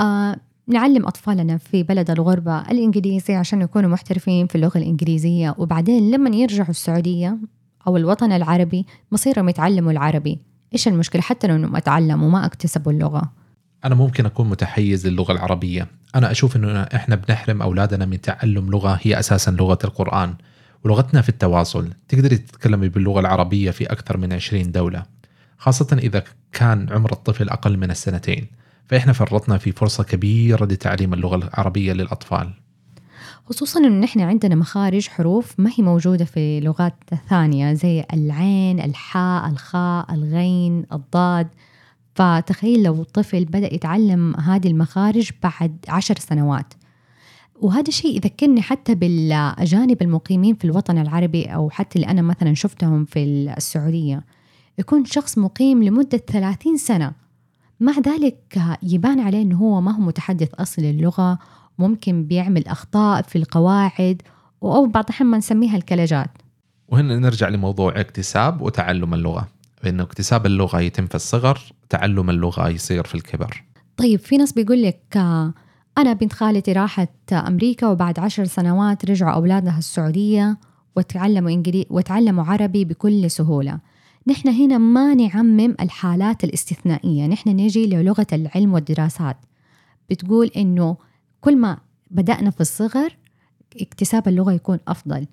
آه 0.01 0.37
نعلم 0.69 1.07
أطفالنا 1.07 1.57
في 1.57 1.83
بلد 1.83 2.11
الغربة 2.11 2.61
الإنجليزي 2.61 3.35
عشان 3.35 3.63
يكونوا 3.63 3.91
محترفين 3.91 4.47
في 4.47 4.55
اللغة 4.55 4.79
الإنجليزية 4.79 5.55
وبعدين 5.59 6.11
لما 6.11 6.37
يرجعوا 6.37 6.71
السعودية 6.71 7.39
أو 7.87 7.97
الوطن 7.97 8.33
العربي 8.33 8.87
مصيرهم 9.13 9.49
يتعلموا 9.49 9.93
العربي. 9.93 10.39
إيش 10.73 10.89
المشكلة؟ 10.89 11.23
حتى 11.23 11.47
لو 11.47 11.55
أنهم 11.55 11.77
اتعلموا 11.77 12.31
ما 12.31 12.47
اكتسبوا 12.47 12.93
اللغة. 12.93 13.33
أنا 13.85 13.95
ممكن 13.95 14.27
أكون 14.27 14.49
متحيز 14.49 15.07
للغة 15.07 15.33
العربية. 15.33 15.87
أنا 16.15 16.31
أشوف 16.31 16.57
أنه 16.57 16.83
إحنا 16.83 17.15
بنحرم 17.15 17.63
أولادنا 17.63 18.07
من 18.07 18.21
تعلم 18.21 18.71
لغة 18.71 18.99
هي 19.03 19.19
أساسا 19.19 19.51
لغة 19.51 19.79
القرآن. 19.85 20.35
ولغتنا 20.85 21.23
في 21.23 21.29
التواصل. 21.29 21.93
تقدري 22.09 22.37
تتكلمي 22.37 22.89
باللغة 22.89 23.21
العربية 23.21 23.71
في 23.71 23.85
أكثر 23.85 24.17
من 24.17 24.33
20 24.33 24.73
دولة. 24.73 25.03
خاصة 25.59 25.97
إذا 25.99 26.25
كان 26.53 26.87
عمر 26.91 27.13
الطفل 27.13 27.49
أقل 27.49 27.77
من 27.77 27.91
السنتين. 27.91 28.47
فإحنا 28.88 29.12
فرطنا 29.12 29.59
في 29.59 29.72
فرصة 29.72 30.05
كبيرة 30.05 30.64
لتعليم 30.64 31.14
اللغة 31.14 31.37
العربية 31.37 31.92
للأطفال. 31.92 32.53
خصوصا 33.46 33.81
انه 33.81 33.88
نحن 33.88 34.20
عندنا 34.20 34.55
مخارج 34.55 35.09
حروف 35.09 35.61
ما 35.61 35.70
هي 35.70 35.85
موجودة 35.85 36.25
في 36.25 36.61
لغات 36.61 36.94
ثانية 37.29 37.72
زي 37.72 38.05
العين، 38.12 38.81
الحاء، 38.81 39.51
الخاء، 39.51 40.14
الغين، 40.14 40.87
الضاد. 40.92 41.49
فتخيل 42.14 42.83
لو 42.83 43.03
طفل 43.03 43.44
بدأ 43.44 43.75
يتعلم 43.75 44.37
هذه 44.40 44.66
المخارج 44.68 45.31
بعد 45.42 45.77
عشر 45.88 46.14
سنوات. 46.18 46.75
وهذا 47.61 47.88
الشيء 47.88 48.16
يذكرني 48.16 48.62
حتى 48.62 48.94
بالأجانب 48.94 50.03
المقيمين 50.03 50.55
في 50.55 50.64
الوطن 50.64 50.99
العربي 50.99 51.44
أو 51.44 51.70
حتى 51.70 51.96
اللي 51.99 52.11
أنا 52.11 52.22
مثلا 52.22 52.55
شفتهم 52.55 53.05
في 53.05 53.25
السعودية. 53.57 54.25
يكون 54.79 55.05
شخص 55.05 55.38
مقيم 55.38 55.83
لمدة 55.83 56.18
30 56.18 56.77
سنة. 56.77 57.26
مع 57.81 57.93
ذلك 58.07 58.59
يبان 58.83 59.21
عليه 59.21 59.43
أنه 59.43 59.57
هو 59.57 59.81
ما 59.81 59.93
هو 59.93 60.01
متحدث 60.01 60.55
أصل 60.55 60.83
اللغة 60.83 61.39
ممكن 61.79 62.25
بيعمل 62.25 62.67
أخطاء 62.67 63.23
في 63.23 63.37
القواعد 63.37 64.23
أو 64.62 64.87
بعض 64.87 65.05
الأحيان 65.05 65.31
ما 65.31 65.39
نسميها 65.39 65.77
الكلجات. 65.77 66.31
وهنا 66.89 67.19
نرجع 67.19 67.49
لموضوع 67.49 68.01
اكتساب 68.01 68.62
وتعلم 68.62 69.15
اللغة 69.15 69.49
بأنه 69.85 70.03
اكتساب 70.03 70.47
اللغة 70.47 70.81
يتم 70.81 71.07
في 71.07 71.15
الصغر 71.15 71.61
تعلم 71.89 72.31
اللغة 72.31 72.69
يصير 72.69 73.05
في 73.05 73.15
الكبر. 73.15 73.65
طيب 73.97 74.21
في 74.21 74.37
ناس 74.37 74.53
بيقول 74.53 74.83
لك 74.83 75.17
أنا 75.99 76.12
بنت 76.12 76.33
خالتي 76.33 76.73
راحت 76.73 77.33
أمريكا 77.33 77.87
وبعد 77.87 78.19
عشر 78.19 78.45
سنوات 78.45 79.11
رجعوا 79.11 79.35
أولادها 79.35 79.79
السعودية 79.79 80.59
وتعلموا 80.97 81.51
إنجليزي 81.51 81.87
وتعلموا 81.91 82.45
عربي 82.45 82.85
بكل 82.85 83.31
سهولة. 83.31 83.79
نحن 84.29 84.49
هنا 84.49 84.79
ما 84.79 85.15
نعمم 85.15 85.75
الحالات 85.81 86.45
الاستثنائية. 86.45 87.27
نحن 87.27 87.49
نجي 87.51 87.87
للغة 87.87 88.27
العلم 88.33 88.73
والدراسات. 88.73 89.37
بتقول 90.11 90.47
إنه 90.47 90.97
كل 91.41 91.57
ما 91.57 91.79
بدأنا 92.11 92.51
في 92.51 92.61
الصغر 92.61 93.17
اكتساب 93.81 94.29
اللغة 94.29 94.53
يكون 94.53 94.79
أفضل. 94.89 95.27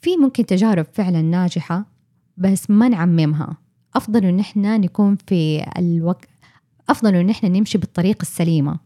في 0.00 0.16
ممكن 0.16 0.46
تجارب 0.46 0.86
فعلا 0.92 1.22
ناجحة 1.22 1.86
بس 2.36 2.70
ما 2.70 2.88
نعممها. 2.88 3.56
أفضل 3.94 4.24
إن 4.24 4.40
إحنا 4.40 4.78
نكون 4.78 5.16
في 5.26 5.66
الوقت 5.78 6.28
أفضل 6.88 7.14
إن 7.14 7.30
إحنا 7.30 7.48
نمشي 7.48 7.78
بالطريقة 7.78 8.22
السليمة. 8.22 8.78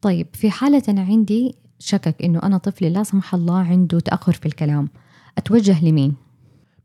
طيب 0.00 0.26
في 0.32 0.50
حالة 0.50 0.82
أنا 0.88 1.02
عندي 1.02 1.54
شكك 1.78 2.22
إنه 2.24 2.40
أنا 2.42 2.58
طفلي 2.58 2.90
لا 2.90 3.02
سمح 3.02 3.34
الله 3.34 3.58
عنده 3.58 4.00
تأخر 4.00 4.32
في 4.32 4.46
الكلام. 4.46 4.88
أتوجه 5.38 5.84
لمين؟ 5.84 6.14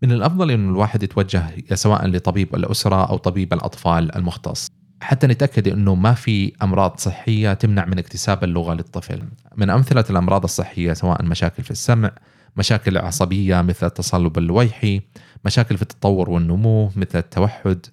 من 0.05 0.11
الأفضل 0.11 0.51
انه 0.51 0.71
الواحد 0.71 1.03
يتوجه 1.03 1.49
سواء 1.73 2.07
لطبيب 2.07 2.55
الأسرة 2.55 3.09
أو 3.09 3.17
طبيب 3.17 3.53
الأطفال 3.53 4.15
المختص 4.15 4.67
حتى 5.01 5.27
نتأكد 5.27 5.67
إنه 5.67 5.95
ما 5.95 6.13
في 6.13 6.53
أمراض 6.61 6.99
صحية 6.99 7.53
تمنع 7.53 7.85
من 7.85 7.99
اكتساب 7.99 8.43
اللغة 8.43 8.73
للطفل. 8.73 9.23
من 9.57 9.69
أمثلة 9.69 10.05
الأمراض 10.09 10.43
الصحية 10.43 10.93
سواء 10.93 11.23
مشاكل 11.23 11.63
في 11.63 11.71
السمع، 11.71 12.11
مشاكل 12.57 12.97
عصبية 12.97 13.61
مثل 13.61 13.85
التصلب 13.85 14.37
اللويحي، 14.37 15.01
مشاكل 15.45 15.75
في 15.75 15.81
التطور 15.81 16.29
والنمو 16.29 16.91
مثل 16.95 17.19
التوحد، 17.19 17.85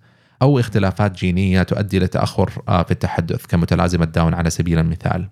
أو 0.43 0.59
اختلافات 0.59 1.19
جينية 1.19 1.63
تؤدي 1.63 1.99
إلى 1.99 2.07
تاخر 2.07 2.51
آه، 2.69 2.83
في 2.83 2.91
التحدث 2.91 3.47
كمتلازمة 3.47 4.05
داون 4.05 4.35
على 4.35 4.51
سبيل 4.51 4.79
المثال. 4.79 5.29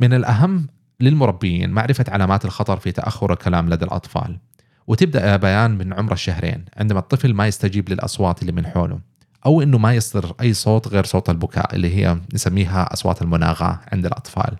من 0.00 0.12
الأهم 0.12 0.66
للمربيين 1.00 1.70
معرفة 1.70 2.04
علامات 2.08 2.44
الخطر 2.44 2.76
في 2.76 2.92
تأخر 2.92 3.32
الكلام 3.32 3.70
لدى 3.70 3.84
الأطفال. 3.84 4.38
وتبدأ 4.86 5.36
بيان 5.36 5.78
من 5.78 5.92
عمر 5.92 6.12
الشهرين 6.12 6.64
عندما 6.76 6.98
الطفل 6.98 7.34
ما 7.34 7.46
يستجيب 7.46 7.88
للأصوات 7.88 8.42
اللي 8.42 8.52
من 8.52 8.66
حوله 8.66 8.98
أو 9.46 9.62
إنه 9.62 9.78
ما 9.78 9.94
يصدر 9.94 10.34
أي 10.40 10.54
صوت 10.54 10.88
غير 10.88 11.04
صوت 11.04 11.30
البكاء 11.30 11.74
اللي 11.74 11.96
هي 11.96 12.18
نسميها 12.34 12.92
أصوات 12.92 13.22
المناغاه 13.22 13.80
عند 13.92 14.06
الأطفال. 14.06 14.56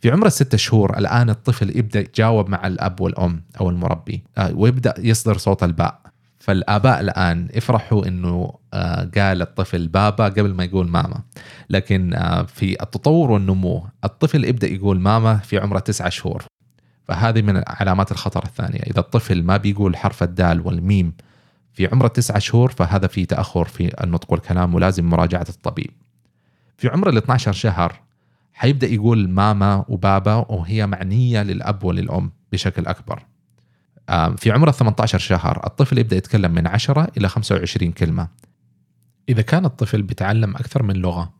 في 0.00 0.10
عمر 0.10 0.26
الست 0.26 0.56
شهور 0.56 0.98
الآن 0.98 1.30
الطفل 1.30 1.76
يبدأ 1.76 2.00
يتجاوب 2.00 2.48
مع 2.48 2.66
الأب 2.66 3.00
والأم 3.00 3.42
أو 3.60 3.70
المربي 3.70 4.22
آه، 4.38 4.52
ويبدأ 4.54 4.94
يصدر 4.98 5.38
صوت 5.38 5.62
الباء. 5.64 6.00
فالآباء 6.38 7.00
الآن 7.00 7.48
يفرحوا 7.54 8.06
إنه 8.06 8.52
آه، 8.74 9.10
قال 9.16 9.42
الطفل 9.42 9.88
بابا 9.88 10.24
قبل 10.24 10.54
ما 10.54 10.64
يقول 10.64 10.88
ماما 10.88 11.20
لكن 11.70 12.14
آه، 12.14 12.42
في 12.42 12.82
التطور 12.82 13.30
والنمو 13.30 13.86
الطفل 14.04 14.44
يبدأ 14.44 14.66
يقول 14.66 15.00
ماما 15.00 15.36
في 15.36 15.58
عمره 15.58 15.78
تسعة 15.78 16.08
شهور 16.08 16.44
فهذه 17.08 17.42
من 17.42 17.62
علامات 17.66 18.12
الخطر 18.12 18.44
الثانية. 18.44 18.80
إذا 18.80 19.00
الطفل 19.00 19.42
ما 19.42 19.56
بيقول 19.56 19.96
حرف 19.96 20.22
الدال 20.22 20.66
والميم 20.66 21.12
في 21.72 21.86
عمر 21.86 22.06
التسعة 22.06 22.38
شهور 22.38 22.70
فهذا 22.70 23.06
في 23.06 23.26
تأخر 23.26 23.64
في 23.64 24.04
النطق 24.04 24.32
والكلام 24.32 24.74
ولازم 24.74 25.10
مراجعة 25.10 25.46
الطبيب. 25.48 25.90
في 26.76 26.88
عمر 26.88 27.08
ال 27.08 27.16
12 27.16 27.52
شهر 27.52 28.00
حيبدأ 28.52 28.86
يقول 28.86 29.28
ماما 29.28 29.84
وبابا 29.88 30.34
وهي 30.34 30.86
معنية 30.86 31.42
للأب 31.42 31.84
وللأم 31.84 32.30
بشكل 32.52 32.86
أكبر. 32.86 33.22
في 34.36 34.52
عمر 34.52 34.68
ال 34.68 34.74
18 34.74 35.18
شهر 35.18 35.66
الطفل 35.66 35.98
يبدأ 35.98 36.16
يتكلم 36.16 36.52
من 36.54 36.66
10 36.66 37.08
إلى 37.16 37.28
25 37.28 37.92
كلمة. 37.92 38.28
إذا 39.28 39.42
كان 39.42 39.64
الطفل 39.64 40.02
بيتعلم 40.02 40.56
أكثر 40.56 40.82
من 40.82 40.96
لغة 40.96 41.32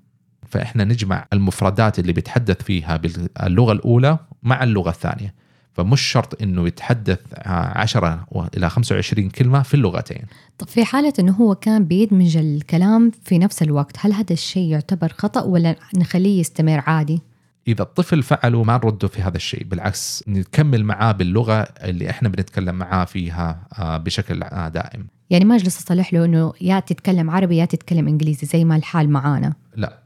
فإحنا 0.48 0.84
نجمع 0.84 1.26
المفردات 1.32 1.98
اللي 1.98 2.12
بيتحدث 2.12 2.62
فيها 2.62 2.96
باللغة 2.96 3.72
الأولى 3.72 4.18
مع 4.42 4.62
اللغة 4.62 4.90
الثانية. 4.90 5.34
فمش 5.78 6.00
شرط 6.00 6.42
إنه 6.42 6.66
يتحدث 6.66 7.18
10 7.36 8.26
إلى 8.56 8.70
25 8.70 9.30
كلمة 9.30 9.62
في 9.62 9.74
اللغتين. 9.74 10.22
طب 10.58 10.68
في 10.68 10.84
حالة 10.84 11.12
إنه 11.18 11.32
هو 11.32 11.54
كان 11.54 11.84
بيدمج 11.84 12.36
الكلام 12.36 13.12
في 13.24 13.38
نفس 13.38 13.62
الوقت 13.62 13.96
هل 14.00 14.12
هذا 14.12 14.32
الشيء 14.32 14.68
يعتبر 14.68 15.08
خطأ 15.08 15.42
ولا 15.42 15.76
نخليه 15.96 16.40
يستمر 16.40 16.82
عادي؟ 16.86 17.22
إذا 17.68 17.82
الطفل 17.82 18.22
فعله 18.22 18.64
ما 18.64 18.80
نرده 18.84 19.08
في 19.08 19.22
هذا 19.22 19.36
الشيء 19.36 19.64
بالعكس 19.64 20.24
نكمل 20.28 20.84
معاه 20.84 21.12
باللغة 21.12 21.62
اللي 21.62 22.10
إحنا 22.10 22.28
بنتكلم 22.28 22.74
معاه 22.74 23.04
فيها 23.04 23.66
آه، 23.78 23.96
بشكل 23.96 24.42
آه، 24.42 24.68
دائم. 24.68 25.06
يعني 25.30 25.44
ما 25.44 25.56
أجلس 25.56 25.78
أصلح 25.78 26.14
له 26.14 26.24
إنه 26.24 26.52
يا 26.60 26.80
تتكلم 26.80 27.30
عربي 27.30 27.56
يا 27.56 27.64
تتكلم 27.64 28.08
إنجليزي 28.08 28.46
زي 28.46 28.64
ما 28.64 28.76
الحال 28.76 29.10
معانا. 29.10 29.54
لا. 29.76 29.98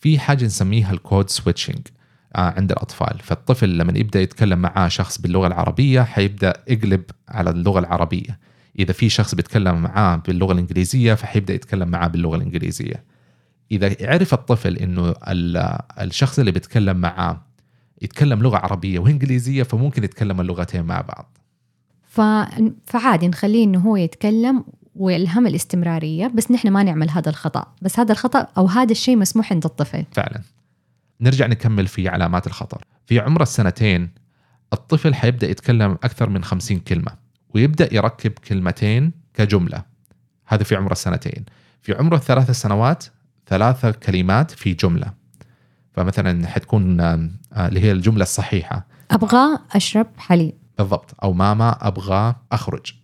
في 0.00 0.18
حاجة 0.18 0.44
نسميها 0.44 0.92
ال 0.92 1.00
code 1.00 1.30
switching 1.30 1.78
آه، 1.78 1.95
عند 2.40 2.72
الأطفال. 2.72 3.18
فالطفل 3.22 3.78
لما 3.78 3.98
يبدأ 3.98 4.20
يتكلم 4.20 4.58
معاه 4.58 4.88
شخص 4.88 5.20
باللغة 5.20 5.46
العربية 5.46 6.02
حيبدأ 6.02 6.52
يقلب 6.68 7.02
على 7.28 7.50
اللغة 7.50 7.78
العربية. 7.78 8.38
إذا 8.78 8.92
في 8.92 9.08
شخص 9.08 9.34
بيتكلم 9.34 9.82
معاه 9.82 10.16
باللغة 10.16 10.52
الإنجليزية 10.52 11.14
فحيبدأ 11.14 11.54
يتكلم 11.54 11.88
معاه 11.88 12.08
باللغة 12.08 12.36
الإنجليزية. 12.36 13.04
إذا 13.72 13.96
عرف 14.00 14.34
الطفل 14.34 14.76
إنه 14.76 15.14
الشخص 16.00 16.38
اللي 16.38 16.50
بيتكلم 16.50 16.96
معاه 16.96 17.42
يتكلم 18.02 18.42
لغة 18.42 18.56
عربية 18.56 18.98
وإنجليزية 18.98 19.62
فممكن 19.62 20.04
يتكلم 20.04 20.40
اللغتين 20.40 20.82
مع 20.82 21.00
بعض. 21.00 21.38
ف... 22.08 22.20
فعادي 22.86 23.28
نخليه 23.28 23.64
إنه 23.64 23.78
هو 23.78 23.96
يتكلم 23.96 24.64
والهم 24.94 25.46
الاستمرارية 25.46 26.26
بس 26.26 26.50
نحن 26.50 26.68
ما 26.68 26.82
نعمل 26.82 27.10
هذا 27.10 27.30
الخطأ. 27.30 27.66
بس 27.82 27.98
هذا 27.98 28.12
الخطأ 28.12 28.46
أو 28.58 28.66
هذا 28.66 28.92
الشيء 28.92 29.16
مسموح 29.16 29.52
عند 29.52 29.64
الطفل. 29.64 30.04
فعلا. 30.12 30.40
نرجع 31.20 31.46
نكمل 31.46 31.86
في 31.86 32.08
علامات 32.08 32.46
الخطر. 32.46 32.84
في 33.06 33.20
عمر 33.20 33.42
السنتين 33.42 34.10
الطفل 34.72 35.14
حيبدأ 35.14 35.50
يتكلم 35.50 35.92
أكثر 35.92 36.28
من 36.28 36.44
خمسين 36.44 36.78
كلمة 36.80 37.12
ويبدأ 37.54 37.94
يركب 37.94 38.30
كلمتين 38.30 39.12
كجملة. 39.34 39.82
هذا 40.46 40.64
في 40.64 40.76
عمر 40.76 40.92
السنتين. 40.92 41.44
في 41.82 41.94
عمر 41.94 42.14
الثلاث 42.14 42.50
سنوات 42.50 43.04
ثلاثة 43.46 43.90
كلمات 43.90 44.50
في 44.50 44.72
جملة. 44.72 45.12
فمثلا 45.92 46.46
حتكون 46.46 47.00
آه، 47.00 47.28
اللي 47.54 47.80
هي 47.80 47.92
الجملة 47.92 48.22
الصحيحة. 48.22 48.86
أبغى 49.10 49.58
أشرب 49.72 50.06
حليب. 50.16 50.54
بالضبط. 50.78 51.14
أو 51.22 51.32
ماما 51.32 51.88
أبغى 51.88 52.34
أخرج. 52.52 52.94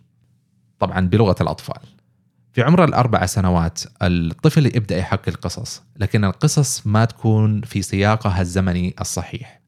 طبعا 0.79 0.99
بلغة 1.07 1.35
الأطفال. 1.41 1.92
في 2.53 2.61
عمر 2.61 2.83
الأربع 2.83 3.25
سنوات 3.25 3.79
الطفل 4.01 4.65
يبدأ 4.65 4.97
يحكي 4.97 5.29
القصص 5.29 5.81
لكن 5.97 6.25
القصص 6.25 6.87
ما 6.87 7.05
تكون 7.05 7.61
في 7.61 7.81
سياقها 7.81 8.41
الزمني 8.41 8.95
الصحيح. 9.01 9.61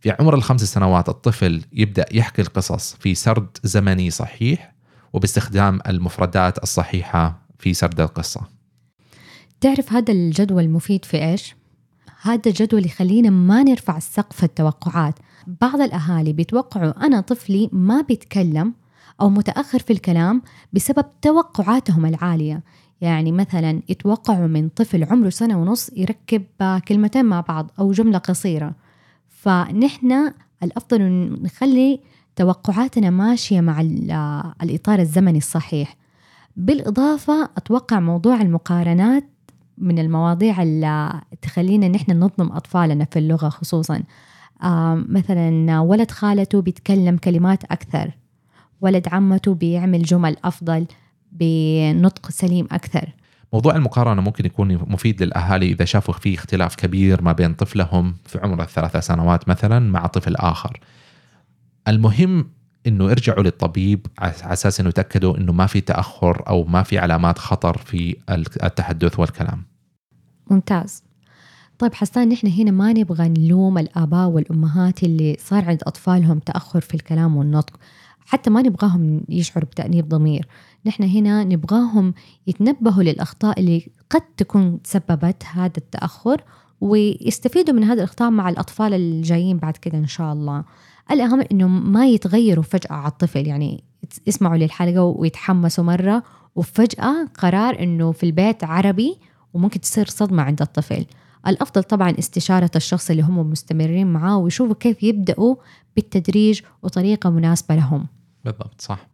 في 0.00 0.10
عمر 0.10 0.34
الخمس 0.34 0.64
سنوات 0.64 1.08
الطفل 1.08 1.64
يبدأ 1.72 2.06
يحكي 2.12 2.42
القصص 2.42 2.94
في 2.94 3.14
سرد 3.14 3.48
زمني 3.62 4.10
صحيح 4.10 4.74
وباستخدام 5.12 5.80
المفردات 5.86 6.62
الصحيحة 6.62 7.40
في 7.58 7.74
سرد 7.74 8.00
القصة. 8.00 8.40
تعرف 9.60 9.92
هذا 9.92 10.12
الجدول 10.12 10.68
مفيد 10.68 11.04
في 11.04 11.24
إيش؟ 11.24 11.56
هذا 12.22 12.42
الجدول 12.46 12.86
يخلينا 12.86 13.30
ما 13.30 13.62
نرفع 13.62 13.98
سقف 13.98 14.44
التوقعات. 14.44 15.14
بعض 15.46 15.80
الأهالي 15.80 16.32
بيتوقعوا 16.32 17.06
أنا 17.06 17.20
طفلي 17.20 17.68
ما 17.72 18.00
بيتكلم 18.00 18.74
أو 19.20 19.28
متأخر 19.28 19.78
في 19.78 19.92
الكلام 19.92 20.42
بسبب 20.72 21.04
توقعاتهم 21.22 22.06
العالية. 22.06 22.62
يعني 23.00 23.32
مثلا 23.32 23.82
يتوقعوا 23.88 24.46
من 24.46 24.68
طفل 24.68 25.04
عمره 25.04 25.28
سنة 25.28 25.60
ونص 25.60 25.90
يركب 25.96 26.42
كلمتين 26.88 27.24
مع 27.24 27.40
بعض 27.40 27.70
أو 27.78 27.92
جملة 27.92 28.18
قصيرة. 28.18 28.74
فنحن 29.28 30.32
الأفضل 30.62 31.02
نخلي 31.42 32.00
توقعاتنا 32.36 33.10
ماشية 33.10 33.60
مع 33.60 33.80
الإطار 34.62 34.98
الزمني 34.98 35.38
الصحيح. 35.38 35.96
بالإضافة 36.56 37.44
أتوقع 37.56 38.00
موضوع 38.00 38.40
المقارنات 38.40 39.24
من 39.78 39.98
المواضيع 39.98 40.62
اللي 40.62 41.20
تخلينا 41.42 41.88
نحن 41.88 42.12
نظلم 42.12 42.52
أطفالنا 42.52 43.04
في 43.04 43.18
اللغة 43.18 43.48
خصوصا. 43.48 44.02
آه 44.62 45.04
مثلا 45.08 45.80
ولد 45.80 46.10
خالته 46.10 46.62
بيتكلم 46.62 47.16
كلمات 47.16 47.64
أكثر. 47.64 48.10
ولد 48.80 49.08
عمته 49.08 49.54
بيعمل 49.54 50.02
جمل 50.02 50.36
أفضل 50.44 50.86
بنطق 51.32 52.30
سليم 52.30 52.68
أكثر 52.72 53.08
موضوع 53.52 53.76
المقارنة 53.76 54.22
ممكن 54.22 54.46
يكون 54.46 54.74
مفيد 54.74 55.22
للأهالي 55.22 55.66
إذا 55.66 55.84
شافوا 55.84 56.14
في 56.14 56.34
اختلاف 56.34 56.74
كبير 56.74 57.22
ما 57.22 57.32
بين 57.32 57.54
طفلهم 57.54 58.14
في 58.26 58.38
عمر 58.38 58.62
الثلاث 58.62 58.96
سنوات 58.96 59.48
مثلا 59.48 59.78
مع 59.78 60.06
طفل 60.06 60.36
آخر 60.36 60.80
المهم 61.88 62.46
إنه 62.86 63.10
يرجعوا 63.10 63.42
للطبيب 63.42 64.06
على 64.18 64.32
أساس 64.40 64.80
إنه 64.80 64.88
يتأكدوا 64.88 65.36
إنه 65.36 65.52
ما 65.52 65.66
في 65.66 65.80
تأخر 65.80 66.48
أو 66.48 66.64
ما 66.64 66.82
في 66.82 66.98
علامات 66.98 67.38
خطر 67.38 67.78
في 67.78 68.16
التحدث 68.64 69.18
والكلام. 69.18 69.64
ممتاز. 70.50 71.02
طيب 71.78 71.94
حسان 71.94 72.28
نحن 72.28 72.46
هنا 72.46 72.70
ما 72.70 72.92
نبغى 72.92 73.28
نلوم 73.28 73.78
الآباء 73.78 74.28
والأمهات 74.28 75.02
اللي 75.02 75.36
صار 75.40 75.64
عند 75.64 75.82
أطفالهم 75.86 76.38
تأخر 76.38 76.80
في 76.80 76.94
الكلام 76.94 77.36
والنطق، 77.36 77.76
حتى 78.28 78.50
ما 78.50 78.62
نبغاهم 78.62 79.20
يشعروا 79.28 79.68
بتأنيب 79.68 80.08
ضمير، 80.08 80.48
نحن 80.86 81.02
هنا 81.02 81.44
نبغاهم 81.44 82.14
يتنبهوا 82.46 83.02
للأخطاء 83.02 83.60
اللي 83.60 83.88
قد 84.10 84.20
تكون 84.36 84.80
سببت 84.84 85.42
هذا 85.52 85.72
التأخر 85.78 86.42
ويستفيدوا 86.80 87.74
من 87.74 87.84
هذه 87.84 87.98
الإخطاء 87.98 88.30
مع 88.30 88.48
الأطفال 88.48 88.94
الجايين 88.94 89.56
بعد 89.56 89.76
كده 89.76 89.98
إن 89.98 90.06
شاء 90.06 90.32
الله. 90.32 90.64
الأهم 91.10 91.44
إنه 91.52 91.68
ما 91.68 92.06
يتغيروا 92.06 92.64
فجأة 92.64 92.92
على 92.92 93.08
الطفل 93.08 93.46
يعني 93.46 93.84
يسمعوا 94.26 94.56
للحلقة 94.56 95.02
ويتحمسوا 95.02 95.84
مرة 95.84 96.22
وفجأة 96.56 97.28
قرار 97.38 97.82
إنه 97.82 98.12
في 98.12 98.22
البيت 98.22 98.64
عربي 98.64 99.18
وممكن 99.54 99.80
تصير 99.80 100.06
صدمة 100.06 100.42
عند 100.42 100.62
الطفل. 100.62 101.06
الأفضل 101.46 101.82
طبعا 101.82 102.14
استشارة 102.18 102.70
الشخص 102.76 103.10
اللي 103.10 103.22
هم 103.22 103.50
مستمرين 103.50 104.06
معاه 104.06 104.38
ويشوفوا 104.38 104.74
كيف 104.74 105.02
يبدأوا 105.02 105.56
بالتدريج 105.96 106.60
وطريقة 106.82 107.30
مناسبة 107.30 107.74
لهم. 107.74 108.06
بالضبط 108.44 108.80
صح. 108.80 109.08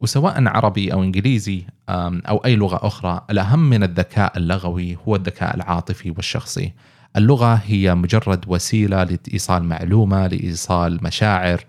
وسواء 0.00 0.48
عربي 0.48 0.92
أو 0.92 1.02
إنجليزي 1.02 1.66
أو 1.88 2.36
أي 2.44 2.56
لغة 2.56 2.86
أخرى 2.86 3.26
الأهم 3.30 3.70
من 3.70 3.82
الذكاء 3.82 4.38
اللغوي 4.38 4.96
هو 5.08 5.16
الذكاء 5.16 5.56
العاطفي 5.56 6.10
والشخصي. 6.10 6.72
اللغة 7.16 7.54
هي 7.54 7.94
مجرد 7.94 8.44
وسيلة 8.48 9.04
لإيصال 9.04 9.64
معلومة 9.64 10.26
لإيصال 10.26 11.04
مشاعر 11.04 11.64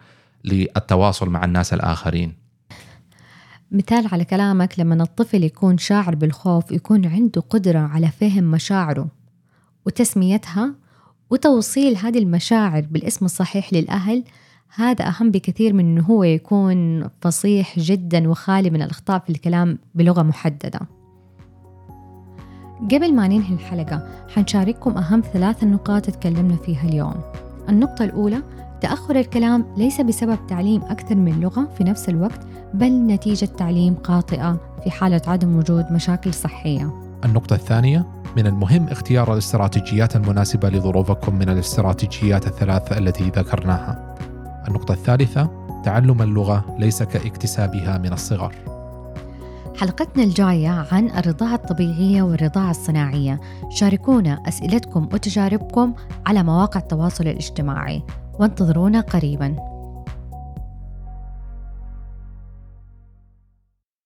للتواصل 0.46 1.30
مع 1.30 1.46
الناس 1.46 1.74
الآخرين. 1.74 2.34
مثال 3.72 4.08
على 4.12 4.26
كلامك 4.26 4.80
لما 4.80 5.04
الطفل 5.04 5.44
يكون 5.44 5.78
شاعر 5.78 6.16
بالخوف 6.16 6.72
يكون 6.72 7.06
عنده 7.06 7.42
قدرة 7.42 7.80
على 7.80 8.08
فهم 8.08 8.44
مشاعره 8.44 9.08
وتسميتها 9.86 10.76
وتوصيل 11.30 11.98
هذه 11.98 12.18
المشاعر 12.18 12.82
بالاسم 12.82 13.26
الصحيح 13.26 13.74
للأهل 13.74 14.24
هذا 14.76 15.08
أهم 15.08 15.32
بكثير 15.32 15.74
من 15.74 15.86
أنه 15.86 16.04
هو 16.04 16.24
يكون 16.24 17.08
فصيح 17.22 17.80
جدا 17.80 18.30
وخالي 18.30 18.70
من 18.70 18.82
الأخطاء 18.82 19.20
في 19.20 19.30
الكلام 19.30 19.80
بلغة 19.96 20.22
محددة. 20.22 20.80
قبل 22.92 23.16
ما 23.16 23.28
ننهي 23.28 23.54
الحلقة 23.54 24.08
حنشارككم 24.30 24.98
أهم 24.98 25.24
ثلاث 25.34 25.64
نقاط 25.64 26.06
تكلمنا 26.06 26.56
فيها 26.56 26.84
اليوم. 26.90 27.16
النقطة 27.70 28.06
الأولى 28.06 28.44
تأخر 28.82 29.16
الكلام 29.16 29.66
ليس 29.78 30.02
بسبب 30.02 30.38
تعليم 30.48 30.82
أكثر 30.82 31.16
من 31.16 31.40
لغة 31.40 31.70
في 31.78 31.84
نفس 31.84 32.10
الوقت 32.10 32.40
بل 32.74 32.92
نتيجة 32.92 33.46
تعليم 33.46 33.96
قاطئة 33.96 34.60
في 34.84 34.92
حالة 34.92 35.22
عدم 35.28 35.58
وجود 35.58 35.92
مشاكل 35.92 36.34
صحية. 36.34 36.94
النقطة 37.26 37.54
الثانية 37.54 38.06
من 38.38 38.48
المهم 38.48 38.88
اختيار 38.88 39.34
الاستراتيجيات 39.34 40.16
المناسبة 40.16 40.70
لظروفكم 40.70 41.36
من 41.36 41.50
الاستراتيجيات 41.50 42.48
الثلاثة 42.48 42.98
التي 42.98 43.24
ذكرناها. 43.24 44.07
النقطة 44.68 44.92
الثالثة 44.92 45.50
تعلم 45.84 46.22
اللغة 46.22 46.76
ليس 46.80 47.04
كاكتسابها 47.04 47.98
من 47.98 48.14
الصغر. 48.14 48.56
حلقتنا 49.78 50.24
الجاية 50.24 50.88
عن 50.92 51.10
الرضاعة 51.10 51.56
الطبيعية 51.56 52.22
والرضاعة 52.22 52.72
الصناعية. 52.72 53.40
شاركونا 53.70 54.44
أسئلتكم 54.48 55.10
وتجاربكم 55.14 55.94
على 56.26 56.44
مواقع 56.44 56.80
التواصل 56.80 57.24
الاجتماعي. 57.24 58.04
وانتظرونا 58.40 59.02
قريباً. 59.02 59.77